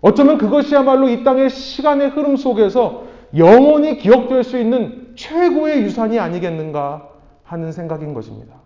어쩌면 0.00 0.36
그것이야말로 0.36 1.08
이 1.08 1.24
땅의 1.24 1.48
시간의 1.50 2.10
흐름 2.10 2.36
속에서 2.36 3.04
영원히 3.36 3.96
기억될 3.96 4.44
수 4.44 4.58
있는 4.58 5.12
최고의 5.14 5.82
유산이 5.82 6.18
아니겠는가 6.18 7.08
하는 7.44 7.72
생각인 7.72 8.12
것입니다. 8.12 8.56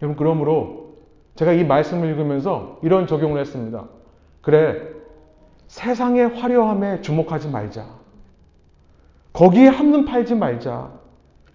여러분, 0.00 0.16
그러므로 0.16 0.94
제가 1.34 1.52
이 1.52 1.64
말씀을 1.64 2.08
읽으면서 2.10 2.78
이런 2.82 3.06
적용을 3.06 3.40
했습니다. 3.40 3.84
그래, 4.40 4.80
세상의 5.68 6.28
화려함에 6.28 7.00
주목하지 7.00 7.48
말자. 7.48 7.86
거기에 9.36 9.68
한눈 9.68 10.06
팔지 10.06 10.34
말자. 10.34 10.92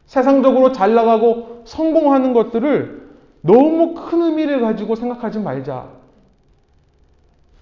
세상적으로 0.06 0.72
잘 0.72 0.94
나가고 0.94 1.63
성공하는 1.65 2.32
것들을 2.32 3.10
너무 3.41 3.96
큰 3.96 4.22
의미를 4.22 4.62
가지고 4.62 4.94
생각하지 4.96 5.39
말자. 5.39 5.88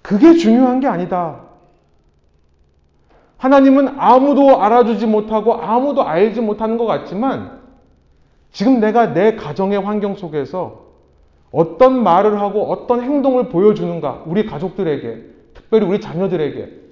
그게 0.02 0.34
중요한 0.34 0.80
게 0.80 0.86
아니다. 0.88 1.40
하나님은 3.38 3.94
아무도 3.96 4.60
알아주지 4.60 5.06
못하고 5.06 5.54
아무도 5.54 6.02
알지 6.02 6.42
못하는 6.42 6.76
것 6.76 6.84
같지만 6.84 7.58
지금 8.52 8.78
내가 8.78 9.14
내 9.14 9.36
가정의 9.36 9.80
환경 9.80 10.16
속에서 10.16 10.82
어떤 11.50 12.02
말을 12.02 12.38
하고 12.42 12.70
어떤 12.70 13.00
행동을 13.00 13.48
보여주는가, 13.48 14.24
우리 14.26 14.44
가족들에게, 14.44 15.24
특별히 15.54 15.86
우리 15.86 15.98
자녀들에게, 15.98 16.89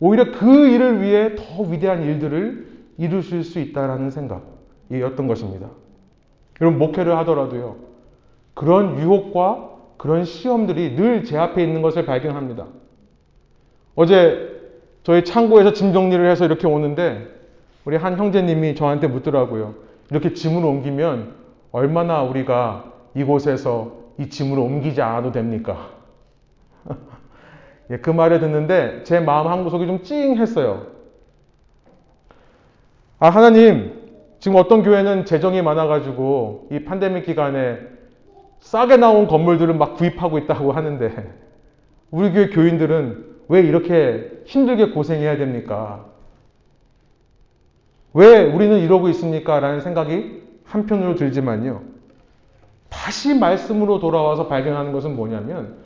오히려 0.00 0.32
그 0.32 0.68
일을 0.68 1.00
위해 1.02 1.34
더 1.36 1.62
위대한 1.62 2.02
일들을 2.02 2.66
이루실 2.98 3.44
수 3.44 3.58
있다라는 3.60 4.10
생각이었던 4.10 5.26
것입니다. 5.26 5.68
여러분, 6.60 6.78
목회를 6.78 7.16
하더라도요, 7.18 7.76
그런 8.54 9.00
유혹과 9.00 9.70
그런 9.96 10.24
시험들이 10.24 10.96
늘 10.96 11.24
제 11.24 11.36
앞에 11.38 11.62
있는 11.62 11.82
것을 11.82 12.04
발견합니다. 12.06 12.66
어제 13.94 14.52
저희 15.02 15.24
창고에서 15.24 15.72
짐 15.72 15.92
정리를 15.92 16.28
해서 16.30 16.44
이렇게 16.44 16.66
오는데, 16.66 17.28
우리 17.84 17.96
한 17.96 18.16
형제님이 18.16 18.74
저한테 18.74 19.06
묻더라고요. 19.08 19.74
이렇게 20.10 20.32
짐을 20.32 20.64
옮기면 20.64 21.34
얼마나 21.72 22.22
우리가 22.22 22.92
이곳에서 23.14 24.04
이 24.18 24.28
짐을 24.28 24.58
옮기지 24.58 25.02
않아도 25.02 25.32
됩니까? 25.32 25.90
예, 27.90 27.98
그 27.98 28.10
말을 28.10 28.40
듣는데 28.40 29.02
제 29.04 29.20
마음 29.20 29.48
한 29.48 29.64
구석이 29.64 29.86
좀 29.86 30.02
찡했어요. 30.02 30.86
아, 33.18 33.28
하나님, 33.28 34.02
지금 34.38 34.58
어떤 34.58 34.82
교회는 34.82 35.24
재정이 35.24 35.62
많아가지고 35.62 36.68
이 36.70 36.80
팬데믹 36.80 37.24
기간에 37.24 37.78
싸게 38.60 38.96
나온 38.96 39.26
건물들을 39.26 39.74
막 39.74 39.94
구입하고 39.94 40.38
있다고 40.38 40.72
하는데 40.72 41.32
우리 42.10 42.32
교회 42.32 42.48
교인들은 42.48 43.34
왜 43.48 43.60
이렇게 43.60 44.42
힘들게 44.46 44.90
고생해야 44.90 45.36
됩니까? 45.36 46.06
왜 48.14 48.42
우리는 48.42 48.78
이러고 48.78 49.08
있습니까? 49.10 49.60
라는 49.60 49.80
생각이 49.80 50.42
한편으로 50.64 51.16
들지만요. 51.16 51.82
다시 52.88 53.34
말씀으로 53.34 53.98
돌아와서 53.98 54.46
발견하는 54.46 54.92
것은 54.92 55.16
뭐냐면 55.16 55.83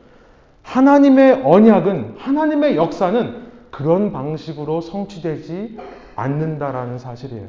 하나님의 0.68 1.42
언약은 1.44 2.16
하나님의 2.18 2.76
역사는 2.76 3.48
그런 3.70 4.12
방식으로 4.12 4.82
성취되지 4.82 5.78
않는다라는 6.14 6.98
사실이에요. 6.98 7.46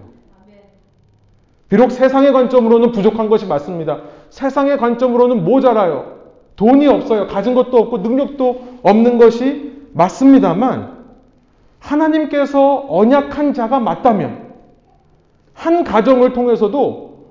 비록 1.68 1.92
세상의 1.92 2.32
관점으로는 2.32 2.92
부족한 2.92 3.30
것이 3.30 3.46
맞습니다. 3.46 4.02
세상의 4.30 4.78
관점으로는 4.78 5.44
모자라요. 5.44 6.20
돈이 6.56 6.88
없어요. 6.88 7.28
가진 7.28 7.56
것도 7.56 7.78
없고 7.78 8.00
능력도 8.00 8.80
없는 8.84 9.18
것이 9.18 9.88
맞습니다만 9.94 10.98
하나님께서 11.80 12.86
언약한 12.90 13.54
자가 13.54 13.80
맞다면 13.80 14.54
한 15.54 15.84
가정을 15.84 16.32
통해서도 16.34 17.28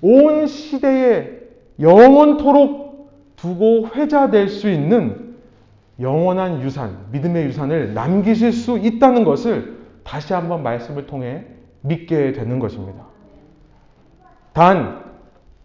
온 0.00 0.46
시대에 0.46 1.38
영원토록 1.80 2.87
두고 3.38 3.88
회자될 3.94 4.48
수 4.48 4.68
있는 4.68 5.36
영원한 6.00 6.62
유산, 6.62 7.06
믿음의 7.12 7.46
유산을 7.46 7.94
남기실 7.94 8.52
수 8.52 8.78
있다는 8.78 9.24
것을 9.24 9.78
다시 10.04 10.32
한번 10.32 10.62
말씀을 10.62 11.06
통해 11.06 11.44
믿게 11.82 12.32
되는 12.32 12.58
것입니다. 12.58 13.04
단, 14.52 15.04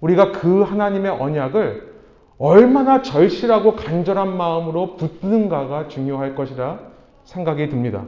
우리가 0.01 0.31
그 0.31 0.61
하나님의 0.61 1.11
언약을 1.11 1.93
얼마나 2.37 3.01
절실하고 3.01 3.75
간절한 3.75 4.35
마음으로 4.37 4.97
붙는가가 4.97 5.87
중요할 5.87 6.35
것이라 6.35 6.79
생각이 7.23 7.69
듭니다. 7.69 8.05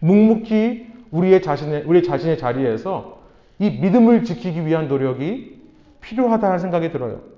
묵묵히 0.00 0.86
우리의 1.10 1.40
자신의, 1.40 1.84
우리 1.86 2.02
자신의 2.02 2.36
자리에서 2.36 3.18
이 3.58 3.70
믿음을 3.70 4.24
지키기 4.24 4.66
위한 4.66 4.88
노력이 4.88 5.62
필요하다는 6.00 6.58
생각이 6.58 6.92
들어요. 6.92 7.33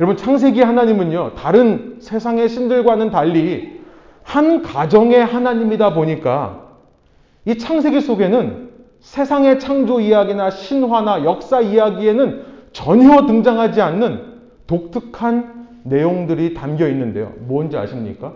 여러분, 0.00 0.16
창세기 0.16 0.62
하나님은요, 0.62 1.34
다른 1.34 1.96
세상의 2.00 2.48
신들과는 2.48 3.10
달리 3.10 3.80
한 4.22 4.62
가정의 4.62 5.24
하나님이다 5.24 5.94
보니까 5.94 6.68
이 7.44 7.58
창세기 7.58 8.00
속에는 8.00 8.68
세상의 9.00 9.58
창조 9.58 10.00
이야기나 10.00 10.50
신화나 10.50 11.24
역사 11.24 11.60
이야기에는 11.60 12.44
전혀 12.72 13.26
등장하지 13.26 13.80
않는 13.80 14.38
독특한 14.66 15.68
내용들이 15.84 16.54
담겨 16.54 16.86
있는데요. 16.88 17.32
뭔지 17.38 17.76
아십니까? 17.76 18.34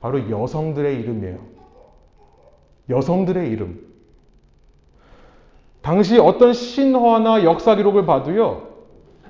바로 0.00 0.28
여성들의 0.28 1.00
이름이에요. 1.00 1.38
여성들의 2.90 3.48
이름. 3.48 3.80
당시 5.80 6.18
어떤 6.18 6.52
신화나 6.52 7.44
역사 7.44 7.76
기록을 7.76 8.06
봐도요, 8.06 8.65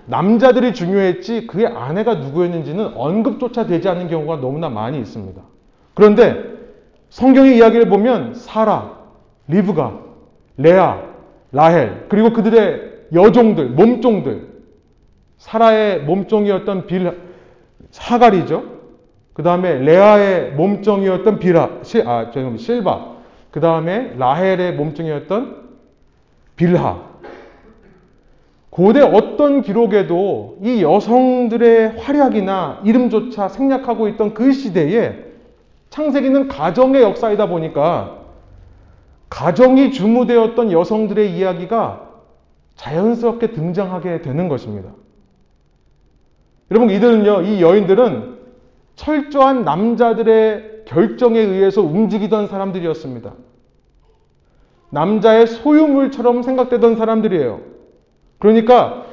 남자들이 0.06 0.72
중요했지 0.72 1.46
그의 1.46 1.66
아내가 1.66 2.14
누구였는지는 2.14 2.94
언급조차 2.96 3.66
되지 3.66 3.88
않는 3.88 4.08
경우가 4.08 4.36
너무나 4.36 4.68
많이 4.68 4.98
있습니다. 4.98 5.40
그런데 5.94 6.56
성경의 7.10 7.56
이야기를 7.56 7.88
보면 7.88 8.34
사라, 8.34 8.98
리브가, 9.48 10.00
레아, 10.58 11.02
라헬, 11.52 12.06
그리고 12.08 12.32
그들의 12.32 13.08
여종들, 13.12 13.70
몸종들, 13.70 14.48
사라의 15.38 16.02
몸종이었던 16.02 16.86
빌, 16.86 17.12
하갈이죠. 17.96 18.76
그 19.32 19.42
다음에 19.42 19.74
레아의 19.74 20.52
몸종이었던 20.52 21.38
비라, 21.38 21.70
시, 21.82 22.00
아, 22.00 22.30
죄송합니다. 22.30 22.64
실바. 22.64 23.16
그 23.50 23.60
다음에 23.60 24.14
라헬의 24.16 24.74
몸종이었던 24.74 25.66
빌하. 26.56 27.02
고대 28.76 29.00
어떤 29.00 29.62
기록에도 29.62 30.58
이 30.60 30.82
여성들의 30.82 31.96
활약이나 31.96 32.82
이름조차 32.84 33.48
생략하고 33.48 34.06
있던 34.08 34.34
그 34.34 34.52
시대에 34.52 35.14
창세기는 35.88 36.48
가정의 36.48 37.00
역사이다 37.00 37.48
보니까 37.48 38.18
가정이 39.30 39.92
주무되었던 39.92 40.72
여성들의 40.72 41.38
이야기가 41.38 42.10
자연스럽게 42.74 43.52
등장하게 43.52 44.20
되는 44.20 44.46
것입니다. 44.50 44.90
여러분, 46.70 46.90
이들은요, 46.90 47.42
이 47.44 47.62
여인들은 47.62 48.36
철저한 48.94 49.64
남자들의 49.64 50.82
결정에 50.84 51.38
의해서 51.38 51.80
움직이던 51.80 52.48
사람들이었습니다. 52.48 53.32
남자의 54.90 55.46
소유물처럼 55.46 56.42
생각되던 56.42 56.96
사람들이에요. 56.96 57.75
그러니까 58.38 59.04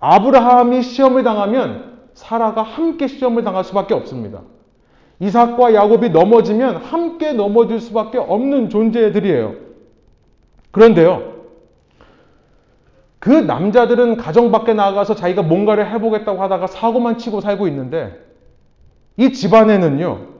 아브라함이 0.00 0.82
시험을 0.82 1.22
당하면 1.22 1.98
사라가 2.14 2.62
함께 2.62 3.06
시험을 3.06 3.44
당할 3.44 3.64
수밖에 3.64 3.94
없습니다. 3.94 4.40
이삭과 5.20 5.74
야곱이 5.74 6.10
넘어지면 6.10 6.76
함께 6.76 7.32
넘어질 7.32 7.80
수밖에 7.80 8.18
없는 8.18 8.68
존재들이에요. 8.68 9.54
그런데요. 10.72 11.32
그 13.20 13.30
남자들은 13.30 14.16
가정 14.16 14.50
밖에 14.50 14.74
나가서 14.74 15.14
자기가 15.14 15.42
뭔가를 15.42 15.88
해보겠다고 15.92 16.42
하다가 16.42 16.66
사고만 16.66 17.18
치고 17.18 17.40
살고 17.40 17.68
있는데 17.68 18.18
이 19.16 19.32
집안에는요. 19.32 20.32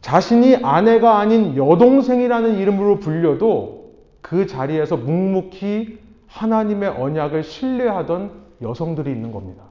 자신이 0.00 0.56
아내가 0.56 1.18
아닌 1.18 1.56
여동생이라는 1.56 2.58
이름으로 2.58 2.98
불려도 2.98 3.92
그 4.22 4.46
자리에서 4.46 4.96
묵묵히 4.96 6.03
하나님의 6.34 6.88
언약을 6.88 7.44
신뢰하던 7.44 8.30
여성들이 8.60 9.10
있는 9.10 9.30
겁니다. 9.30 9.62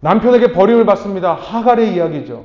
남편에게 0.00 0.52
버림을 0.52 0.84
받습니다. 0.84 1.34
하갈의 1.34 1.94
이야기죠. 1.94 2.44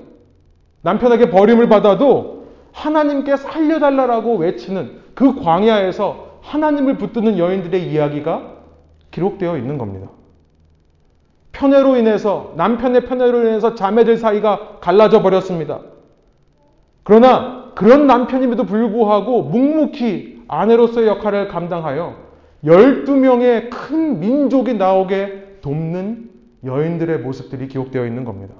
남편에게 0.81 1.31
버림을 1.31 1.69
받아도 1.69 2.47
하나님께 2.71 3.37
살려달라고 3.37 4.37
외치는 4.37 5.01
그 5.15 5.41
광야에서 5.41 6.39
하나님을 6.41 6.97
붙드는 6.97 7.37
여인들의 7.37 7.91
이야기가 7.91 8.53
기록되어 9.11 9.57
있는 9.57 9.77
겁니다. 9.77 10.09
편애로 11.51 11.97
인해서, 11.97 12.53
남편의 12.57 13.05
편애로 13.05 13.41
인해서 13.41 13.75
자매들 13.75 14.17
사이가 14.17 14.79
갈라져 14.81 15.21
버렸습니다. 15.21 15.79
그러나 17.03 17.71
그런 17.75 18.07
남편임에도 18.07 18.65
불구하고 18.65 19.43
묵묵히 19.43 20.32
아내로서의 20.47 21.07
역할을 21.07 21.47
감당하여 21.47 22.15
12명의 22.63 23.69
큰 23.69 24.19
민족이 24.19 24.75
나오게 24.75 25.59
돕는 25.61 26.31
여인들의 26.63 27.19
모습들이 27.19 27.67
기록되어 27.67 28.05
있는 28.05 28.23
겁니다. 28.23 28.53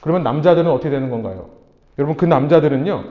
그러면 0.00 0.22
남자들은 0.22 0.70
어떻게 0.70 0.90
되는 0.90 1.10
건가요? 1.10 1.50
여러분, 1.98 2.16
그 2.16 2.24
남자들은요, 2.24 3.04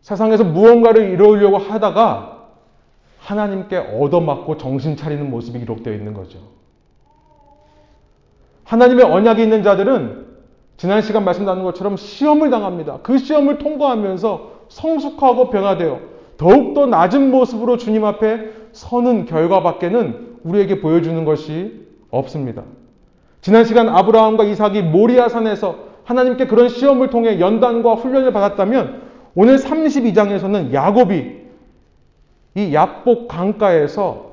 세상에서 0.00 0.44
무언가를 0.44 1.10
이루려고 1.10 1.58
하다가 1.58 2.48
하나님께 3.20 3.76
얻어맞고 3.76 4.58
정신 4.58 4.96
차리는 4.96 5.30
모습이 5.30 5.58
기록되어 5.60 5.94
있는 5.94 6.12
거죠. 6.12 6.38
하나님의 8.64 9.04
언약이 9.04 9.42
있는 9.42 9.62
자들은 9.62 10.33
지난 10.76 11.02
시간 11.02 11.24
말씀 11.24 11.44
나눈 11.44 11.64
것처럼 11.64 11.96
시험을 11.96 12.50
당합니다. 12.50 12.98
그 13.02 13.18
시험을 13.18 13.58
통과하면서 13.58 14.50
성숙하고 14.68 15.50
변화되어 15.50 16.00
더욱더 16.36 16.86
낮은 16.86 17.30
모습으로 17.30 17.76
주님 17.76 18.04
앞에 18.04 18.50
서는 18.72 19.26
결과밖에는 19.26 20.38
우리에게 20.42 20.80
보여주는 20.80 21.24
것이 21.24 21.86
없습니다. 22.10 22.62
지난 23.40 23.64
시간 23.64 23.88
아브라함과 23.88 24.44
이삭이 24.44 24.82
모리아 24.82 25.28
산에서 25.28 25.76
하나님께 26.04 26.46
그런 26.46 26.68
시험을 26.68 27.10
통해 27.10 27.40
연단과 27.40 27.94
훈련을 27.94 28.32
받았다면 28.32 29.02
오늘 29.34 29.56
32장에서는 29.56 30.72
야곱이 30.72 31.44
이 32.56 32.74
야복 32.74 33.28
강가에서 33.28 34.32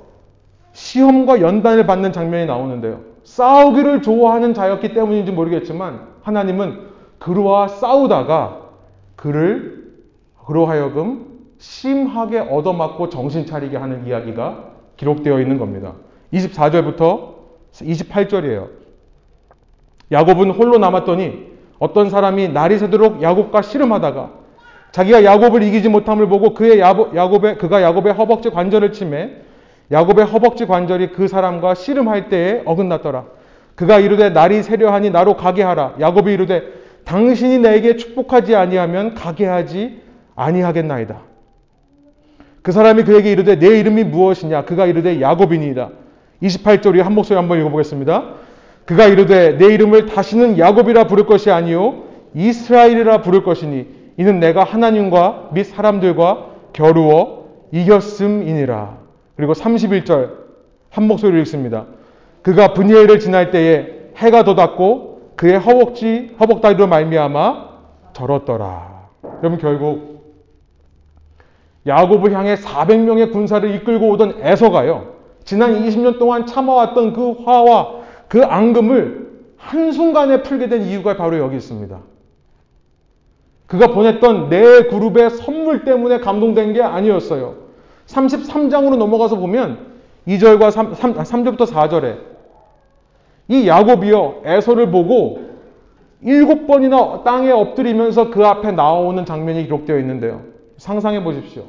시험과 0.74 1.42
연단을 1.42 1.86
받는 1.86 2.14
장면이 2.14 2.46
나오는데요. 2.46 3.02
싸우기를 3.24 4.02
좋아하는 4.02 4.54
자였기 4.54 4.94
때문인지 4.94 5.32
모르겠지만 5.32 6.11
하나님은 6.24 6.90
그로와 7.20 7.68
싸우다가 7.68 8.62
그를 9.16 9.94
그로 10.46 10.66
하여금 10.66 11.40
심하게 11.60 12.40
얻어맞고 12.40 13.10
정신 13.10 13.46
차리게 13.46 13.78
하는 13.78 14.08
이야기가 14.08 14.72
기록되어 14.98 15.40
있는 15.40 15.58
겁니다. 15.58 15.94
24절부터 16.34 17.34
28절이에요. 17.74 18.68
야곱은 20.12 20.52
홀로 20.52 20.78
남았더니 20.78 21.52
어떤 21.80 22.10
사람이 22.10 22.50
날이 22.50 22.78
새도록 22.78 23.22
야곱과 23.22 23.62
씨름하다가 23.62 24.32
자기가 24.92 25.24
야곱을 25.24 25.64
이기지 25.64 25.90
못함을 25.90 26.28
보고 26.28 26.54
그의 26.54 26.80
야곱의 26.80 27.58
그가 27.58 27.82
야곱의 27.82 28.14
허벅지 28.14 28.50
관절을 28.50 28.92
침해 28.92 29.38
야곱의 29.92 30.26
허벅지 30.26 30.66
관절이 30.66 31.12
그 31.14 31.28
사람과 31.28 31.76
씨름할 31.76 32.30
때에 32.30 32.64
어긋났더라. 32.66 33.26
그가 33.76 34.00
이르되 34.00 34.30
날이 34.30 34.64
새려하니 34.64 35.10
나로 35.10 35.36
가게 35.36 35.64
하라. 35.64 35.96
야곱이 36.00 36.34
이르되 36.34 36.64
당신이 37.06 37.60
내게 37.60 37.96
축복하지 37.96 38.56
아니하면 38.56 39.16
가게 39.16 39.46
하지 39.46 40.02
아니하겠나이다. 40.36 41.22
그 42.62 42.72
사람이 42.72 43.04
그에게 43.04 43.32
이르되 43.32 43.58
내 43.58 43.80
이름이 43.80 44.04
무엇이냐? 44.06 44.66
그가 44.66 44.86
이르되 44.86 45.20
야곱이니이다. 45.20 45.90
28절 46.44 46.88
우리 46.88 47.02
한 47.02 47.14
목소리 47.14 47.38
한번 47.38 47.60
읽어보겠습니다. 47.60 48.36
그가 48.86 49.06
이르되 49.06 49.58
내 49.58 49.74
이름을 49.74 50.08
다시는 50.08 50.58
야곱이라 50.58 51.06
부를 51.06 51.26
것이 51.26 51.52
아니요 51.52 52.04
이스라엘이라 52.34 53.22
부를 53.22 53.44
것이니 53.44 53.88
이는 54.18 54.40
내가 54.40 54.64
하나님과 54.64 55.50
및 55.54 55.64
사람들과 55.64 56.48
겨루어 56.74 57.46
이겼음이니라. 57.72 58.98
그리고 59.36 59.54
31절 59.54 60.32
한 60.90 61.08
목소리로 61.08 61.40
읽습니다. 61.40 61.86
그가 62.42 62.74
분이엘을 62.74 63.20
지날 63.20 63.52
때에 63.52 64.12
해가 64.16 64.44
돋았고 64.44 65.34
그의 65.36 65.60
허벅지 65.60 66.36
허벅다리로 66.40 66.88
말미암아 66.88 67.70
절었더라. 68.14 69.10
여러분 69.40 69.58
결국 69.60 70.12
야곱을 71.88 72.34
향해 72.34 72.56
400명의 72.56 73.32
군사를 73.32 73.74
이끌고 73.76 74.10
오던 74.10 74.40
에서가요. 74.42 75.16
지난 75.44 75.84
20년 75.84 76.20
동안 76.20 76.46
참아왔던 76.46 77.14
그 77.14 77.32
화와 77.44 78.02
그 78.28 78.44
앙금을 78.44 79.32
한순간에 79.58 80.44
풀게 80.44 80.70
된 80.70 80.84
이유가 80.84 81.18
바로 81.18 81.38
여기 81.40 81.56
있습니다. 81.58 82.00
그가 83.68 83.88
보냈던 83.88 84.50
네 84.50 84.84
그룹의 84.84 85.32
선물 85.32 85.86
때문에 85.86 86.20
감동된 86.20 86.74
게 86.74 86.82
아니었어요. 86.82 87.56
33장으로 88.08 88.98
넘어가서 88.98 89.38
보면 89.38 89.92
2절과 90.28 90.72
3, 90.72 90.94
3, 90.94 91.14
3절부터 91.14 91.66
4절에 91.68 92.31
이 93.52 93.68
야곱이요 93.68 94.44
에서를 94.46 94.92
보고 94.92 95.42
일곱 96.22 96.68
번이나 96.68 97.24
땅에 97.24 97.52
엎드리면서 97.52 98.30
그 98.30 98.46
앞에 98.46 98.72
나오는 98.72 99.26
장면이 99.26 99.64
기록되어 99.66 100.00
있는데요. 100.00 100.42
상상해 100.78 101.22
보십시오. 101.22 101.66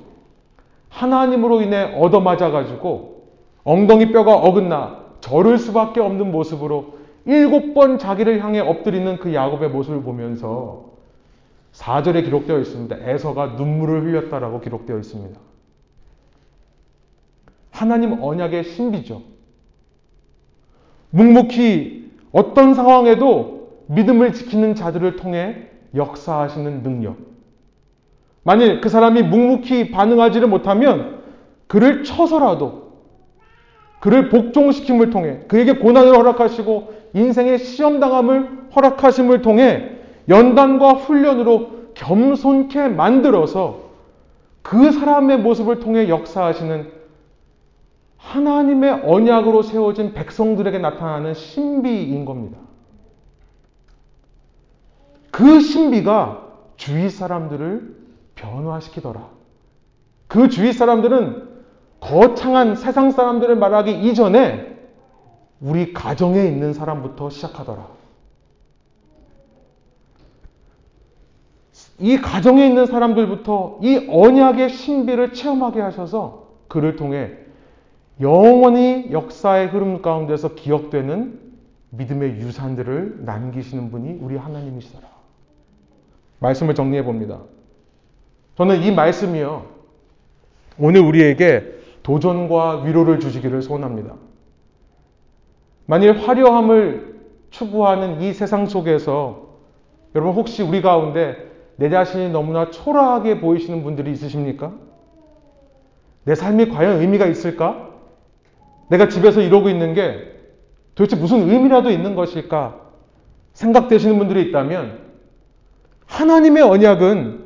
하나님으로 0.90 1.60
인해 1.60 1.92
얻어맞아 1.98 2.52
가지고 2.52 3.24
엉덩이 3.64 4.12
뼈가 4.12 4.36
어긋나 4.36 5.02
저를 5.20 5.58
수밖에 5.58 6.00
없는 6.00 6.30
모습으로 6.30 6.94
일곱 7.24 7.74
번 7.74 7.98
자기를 7.98 8.44
향해 8.44 8.60
엎드리는 8.60 9.18
그 9.18 9.34
야곱의 9.34 9.70
모습을 9.70 10.02
보면서 10.02 10.92
4절에 11.72 12.24
기록되어 12.24 12.60
있습니다. 12.60 12.96
에서가 13.00 13.54
눈물을 13.56 14.04
흘렸다라고 14.04 14.60
기록되어 14.60 14.98
있습니다. 14.98 15.40
하나님 17.72 18.22
언약의 18.22 18.64
신비죠. 18.64 19.31
묵묵히 21.12 22.10
어떤 22.32 22.74
상황에도 22.74 23.84
믿음을 23.86 24.32
지키는 24.32 24.74
자들을 24.74 25.16
통해 25.16 25.68
역사하시는 25.94 26.82
능력. 26.82 27.16
만일 28.42 28.80
그 28.80 28.88
사람이 28.88 29.22
묵묵히 29.22 29.90
반응하지를 29.92 30.48
못하면 30.48 31.22
그를 31.68 32.02
쳐서라도 32.02 32.92
그를 34.00 34.28
복종시킴을 34.30 35.10
통해 35.10 35.40
그에게 35.46 35.74
고난을 35.74 36.16
허락하시고 36.16 36.92
인생의 37.14 37.58
시험당함을 37.58 38.70
허락하심을 38.74 39.42
통해 39.42 39.90
연단과 40.28 40.94
훈련으로 40.94 41.92
겸손케 41.94 42.88
만들어서 42.88 43.90
그 44.62 44.90
사람의 44.90 45.38
모습을 45.38 45.80
통해 45.80 46.08
역사하시는 46.08 47.01
하나님의 48.22 49.02
언약으로 49.04 49.62
세워진 49.62 50.14
백성들에게 50.14 50.78
나타나는 50.78 51.34
신비인 51.34 52.24
겁니다. 52.24 52.58
그 55.30 55.60
신비가 55.60 56.48
주위 56.76 57.10
사람들을 57.10 57.96
변화시키더라. 58.34 59.28
그 60.28 60.48
주위 60.48 60.72
사람들은 60.72 61.50
거창한 62.00 62.76
세상 62.76 63.10
사람들을 63.10 63.56
말하기 63.56 64.08
이전에 64.08 64.72
우리 65.60 65.92
가정에 65.92 66.44
있는 66.44 66.72
사람부터 66.72 67.30
시작하더라. 67.30 67.86
이 71.98 72.16
가정에 72.18 72.66
있는 72.66 72.86
사람들부터 72.86 73.78
이 73.82 74.08
언약의 74.10 74.70
신비를 74.70 75.34
체험하게 75.34 75.80
하셔서 75.80 76.48
그를 76.68 76.96
통해 76.96 77.41
영원히 78.22 79.08
역사의 79.10 79.66
흐름 79.66 80.00
가운데서 80.00 80.54
기억되는 80.54 81.40
믿음의 81.90 82.36
유산들을 82.36 83.24
남기시는 83.24 83.90
분이 83.90 84.18
우리 84.20 84.36
하나님이시더라. 84.36 85.06
말씀을 86.38 86.74
정리해 86.74 87.04
봅니다. 87.04 87.40
저는 88.56 88.82
이 88.82 88.92
말씀이요. 88.92 89.66
오늘 90.78 91.00
우리에게 91.00 91.80
도전과 92.02 92.82
위로를 92.82 93.20
주시기를 93.20 93.60
소원합니다. 93.60 94.14
만일 95.86 96.16
화려함을 96.18 97.20
추구하는 97.50 98.22
이 98.22 98.32
세상 98.32 98.66
속에서 98.66 99.48
여러분 100.14 100.34
혹시 100.34 100.62
우리 100.62 100.80
가운데 100.80 101.50
내 101.76 101.90
자신이 101.90 102.30
너무나 102.30 102.70
초라하게 102.70 103.40
보이시는 103.40 103.82
분들이 103.82 104.12
있으십니까? 104.12 104.72
내 106.24 106.34
삶이 106.34 106.68
과연 106.68 107.00
의미가 107.00 107.26
있을까? 107.26 107.91
내가 108.93 109.09
집에서 109.09 109.40
이러고 109.40 109.70
있는 109.70 109.95
게 109.95 110.18
도대체 110.95 111.16
무슨 111.16 111.49
의미라도 111.49 111.90
있는 111.90 112.14
것일까? 112.14 112.78
생각되시는 113.55 114.18
분들이 114.18 114.43
있다면 114.49 114.99
하나님의 116.07 116.62
언약은 116.62 117.40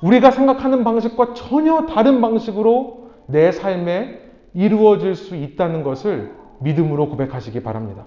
우리가 0.00 0.30
생각하는 0.30 0.84
방식과 0.84 1.34
전혀 1.34 1.86
다른 1.86 2.20
방식으로 2.20 3.10
내 3.26 3.50
삶에 3.50 4.20
이루어질 4.54 5.16
수 5.16 5.34
있다는 5.34 5.82
것을 5.82 6.30
믿음으로 6.60 7.08
고백하시기 7.08 7.62
바랍니다. 7.64 8.04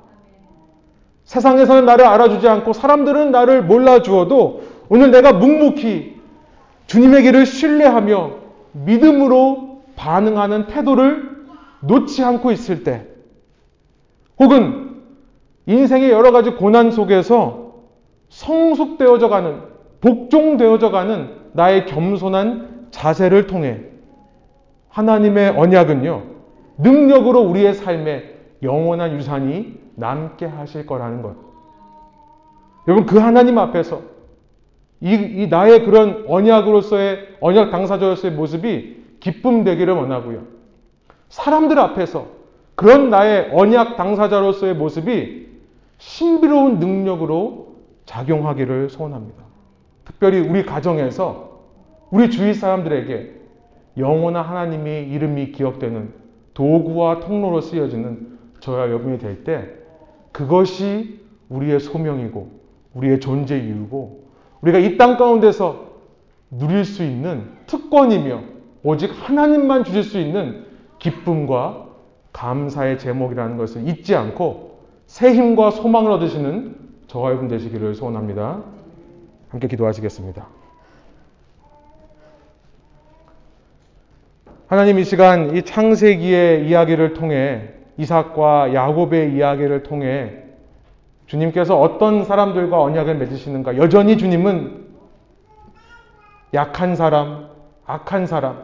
세상에서는 1.25 1.85
나를 1.85 2.05
알아주지 2.05 2.47
않고 2.47 2.71
사람들은 2.71 3.31
나를 3.31 3.63
몰라주어도 3.63 4.61
오늘 4.87 5.11
내가 5.11 5.33
묵묵히 5.33 6.21
주님의 6.87 7.23
길을 7.23 7.45
신뢰하며 7.45 8.31
믿음으로 8.71 9.81
반응하는 9.97 10.67
태도를 10.67 11.34
놓지 11.87 12.23
않고 12.23 12.51
있을 12.51 12.83
때, 12.83 13.07
혹은 14.39 15.03
인생의 15.65 16.11
여러 16.11 16.31
가지 16.31 16.51
고난 16.51 16.91
속에서 16.91 17.73
성숙되어져 18.29 19.29
가는, 19.29 19.61
복종되어져 20.01 20.91
가는 20.91 21.29
나의 21.53 21.85
겸손한 21.85 22.87
자세를 22.91 23.47
통해 23.47 23.81
하나님의 24.89 25.49
언약은요, 25.49 26.23
능력으로 26.77 27.41
우리의 27.41 27.73
삶에 27.73 28.35
영원한 28.61 29.13
유산이 29.13 29.79
남게 29.95 30.45
하실 30.45 30.85
거라는 30.85 31.21
것. 31.21 31.35
여러분, 32.87 33.05
그 33.05 33.17
하나님 33.17 33.57
앞에서 33.57 34.01
이, 35.01 35.13
이 35.13 35.47
나의 35.47 35.83
그런 35.83 36.25
언약으로서의, 36.27 37.37
언약 37.41 37.71
당사자로서의 37.71 38.33
모습이 38.33 39.03
기쁨 39.19 39.63
되기를 39.63 39.93
원하고요. 39.93 40.54
사람들 41.29 41.79
앞에서 41.79 42.27
그런 42.75 43.09
나의 43.09 43.49
언약 43.53 43.95
당사자로서의 43.97 44.75
모습이 44.75 45.47
신비로운 45.97 46.79
능력으로 46.79 47.75
작용하기를 48.05 48.89
소원합니다. 48.89 49.43
특별히 50.03 50.39
우리 50.39 50.65
가정에서 50.65 51.59
우리 52.11 52.29
주위 52.29 52.53
사람들에게 52.53 53.33
영원한 53.97 54.43
하나님의 54.45 55.09
이름이 55.09 55.51
기억되는 55.53 56.13
도구와 56.53 57.21
통로로 57.21 57.61
쓰여지는 57.61 58.37
저와 58.59 58.81
여러분이 58.87 59.17
될 59.19 59.43
때 59.43 59.65
그것이 60.31 61.21
우리의 61.49 61.79
소명이고 61.79 62.49
우리의 62.93 63.19
존재 63.19 63.57
이유고 63.57 64.25
우리가 64.61 64.79
이 64.79 64.97
땅 64.97 65.17
가운데서 65.17 65.85
누릴 66.51 66.83
수 66.85 67.03
있는 67.03 67.49
특권이며 67.67 68.41
오직 68.83 69.11
하나님만 69.11 69.83
주실 69.85 70.03
수 70.03 70.19
있는 70.19 70.64
기쁨과 71.05 71.85
감사의 72.33 72.97
제목이라는 72.97 73.57
것을 73.57 73.87
잊지 73.87 74.15
않고 74.15 74.79
새 75.05 75.33
힘과 75.33 75.69
소망을 75.69 76.11
얻으시는 76.11 76.75
저와 77.07 77.29
여러분 77.29 77.47
되시기를 77.47 77.93
소원합니다. 77.93 78.63
함께 79.49 79.67
기도하시겠습니다. 79.67 80.47
하나님 84.67 84.97
이 84.97 85.03
시간 85.03 85.55
이 85.55 85.61
창세기의 85.61 86.67
이야기를 86.67 87.13
통해 87.13 87.69
이삭과 87.97 88.73
야곱의 88.73 89.35
이야기를 89.35 89.83
통해 89.83 90.33
주님께서 91.27 91.79
어떤 91.79 92.25
사람들과 92.25 92.81
언약을 92.81 93.15
맺으시는가? 93.15 93.77
여전히 93.77 94.17
주님은 94.17 94.85
약한 96.55 96.95
사람, 96.95 97.49
악한 97.85 98.25
사람, 98.25 98.63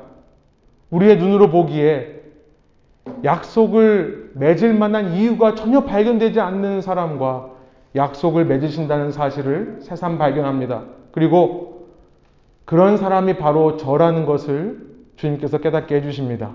우리의 0.90 1.18
눈으로 1.18 1.50
보기에 1.50 2.21
약속을 3.24 4.32
맺을 4.36 4.74
만한 4.74 5.14
이유가 5.14 5.56
전혀 5.56 5.82
발견되지 5.82 6.40
않는 6.40 6.82
사람과 6.82 7.50
약속을 7.96 8.46
맺으신다는 8.46 9.12
사실을 9.12 9.78
새삼 9.82 10.18
발견합니다. 10.18 10.84
그리고 11.12 11.90
그런 12.66 12.98
사람이 12.98 13.38
바로 13.38 13.78
저라는 13.78 14.26
것을 14.26 14.92
주님께서 15.18 15.58
깨닫게 15.58 15.96
해주십니다. 15.96 16.52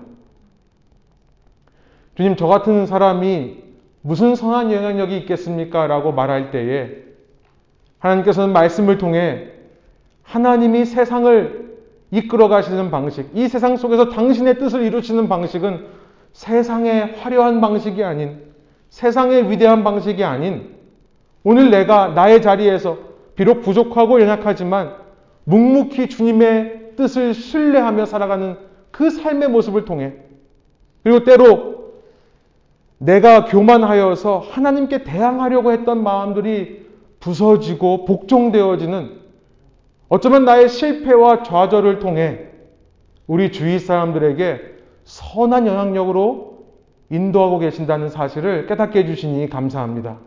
주님, 2.15 2.35
저 2.35 2.47
같은 2.47 2.87
사람이 2.87 3.63
무슨 4.01 4.35
선한 4.35 4.71
영향력이 4.71 5.15
있겠습니까? 5.17 5.85
라고 5.85 6.11
말할 6.11 6.49
때에 6.49 7.03
하나님께서는 7.99 8.53
말씀을 8.53 8.97
통해 8.97 9.49
하나님이 10.23 10.85
세상을 10.85 11.67
이끌어 12.11 12.47
가시는 12.47 12.89
방식, 12.89 13.29
이 13.35 13.47
세상 13.47 13.77
속에서 13.77 14.09
당신의 14.09 14.59
뜻을 14.59 14.83
이루시는 14.83 15.27
방식은 15.27 15.85
세상의 16.33 17.15
화려한 17.15 17.61
방식이 17.61 18.03
아닌 18.03 18.41
세상의 18.89 19.49
위대한 19.49 19.83
방식이 19.83 20.23
아닌 20.23 20.75
오늘 21.43 21.69
내가 21.69 22.09
나의 22.09 22.41
자리에서 22.41 22.97
비록 23.35 23.61
부족하고 23.61 24.21
연약하지만 24.21 24.95
묵묵히 25.45 26.09
주님의 26.09 26.93
뜻을 26.97 27.33
신뢰하며 27.33 28.05
살아가는 28.05 28.57
그 28.91 29.09
삶의 29.09 29.49
모습을 29.49 29.85
통해 29.85 30.13
그리고 31.03 31.23
때로 31.23 31.77
내가 32.97 33.45
교만하여서 33.45 34.39
하나님께 34.39 35.03
대항하려고 35.03 35.71
했던 35.71 36.03
마음들이 36.03 36.87
부서지고 37.19 38.05
복종되어지는 38.05 39.17
어쩌면 40.09 40.45
나의 40.45 40.69
실패와 40.69 41.43
좌절을 41.43 41.99
통해 41.99 42.47
우리 43.27 43.51
주위 43.51 43.77
사람들에게 43.77 44.76
선한 45.07 45.67
영향력으로 45.67 46.57
인도하고 47.09 47.59
계신다는 47.59 48.09
사실을 48.09 48.67
깨닫게 48.67 48.99
해주시니 48.99 49.49
감사합니다. 49.49 50.17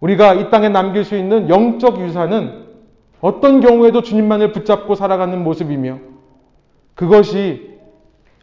우리가 0.00 0.32
이 0.34 0.50
땅에 0.50 0.70
남길 0.70 1.04
수 1.04 1.14
있는 1.14 1.50
영적 1.50 2.00
유산은 2.00 2.64
어떤 3.20 3.60
경우에도 3.60 4.02
주님만을 4.02 4.52
붙잡고 4.52 4.94
살아가는 4.94 5.44
모습이며 5.44 5.98
그것이 6.94 7.74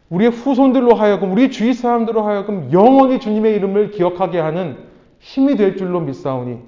우리의 0.08 0.30
후손들로 0.30 0.94
하여금 0.94 1.32
우리 1.32 1.50
주위 1.50 1.74
사람들로 1.74 2.22
하여금 2.22 2.70
영원히 2.72 3.18
주님의 3.18 3.54
이름을 3.56 3.90
기억하게 3.90 4.38
하는 4.38 4.76
힘이 5.18 5.56
될 5.56 5.76
줄로 5.76 6.00
믿사오니 6.00 6.58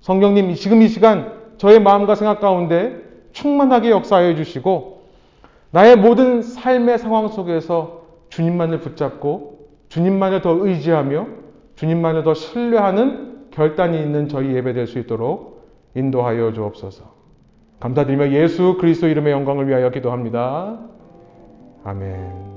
성경님 0.00 0.54
지금 0.54 0.82
이 0.82 0.88
시간 0.88 1.32
저의 1.56 1.80
마음과 1.80 2.14
생각 2.14 2.40
가운데 2.40 3.02
충만하게 3.32 3.90
역사해 3.90 4.36
주시고 4.36 4.95
나의 5.76 5.96
모든 5.96 6.40
삶의 6.40 6.96
상황 6.96 7.28
속에서 7.28 8.06
주님만을 8.30 8.80
붙잡고 8.80 9.58
주님만을 9.90 10.40
더 10.40 10.56
의지하며 10.66 11.26
주님만을 11.74 12.22
더 12.22 12.32
신뢰하는 12.32 13.50
결단이 13.50 14.00
있는 14.00 14.26
저희 14.30 14.54
예배 14.54 14.72
될 14.72 14.86
수 14.86 14.98
있도록 14.98 15.66
인도하여 15.94 16.54
주옵소서. 16.54 17.04
감사드리며 17.80 18.30
예수 18.32 18.78
그리스도 18.80 19.06
이름의 19.08 19.32
영광을 19.34 19.68
위하여 19.68 19.90
기도합니다. 19.90 20.78
아멘. 21.84 22.55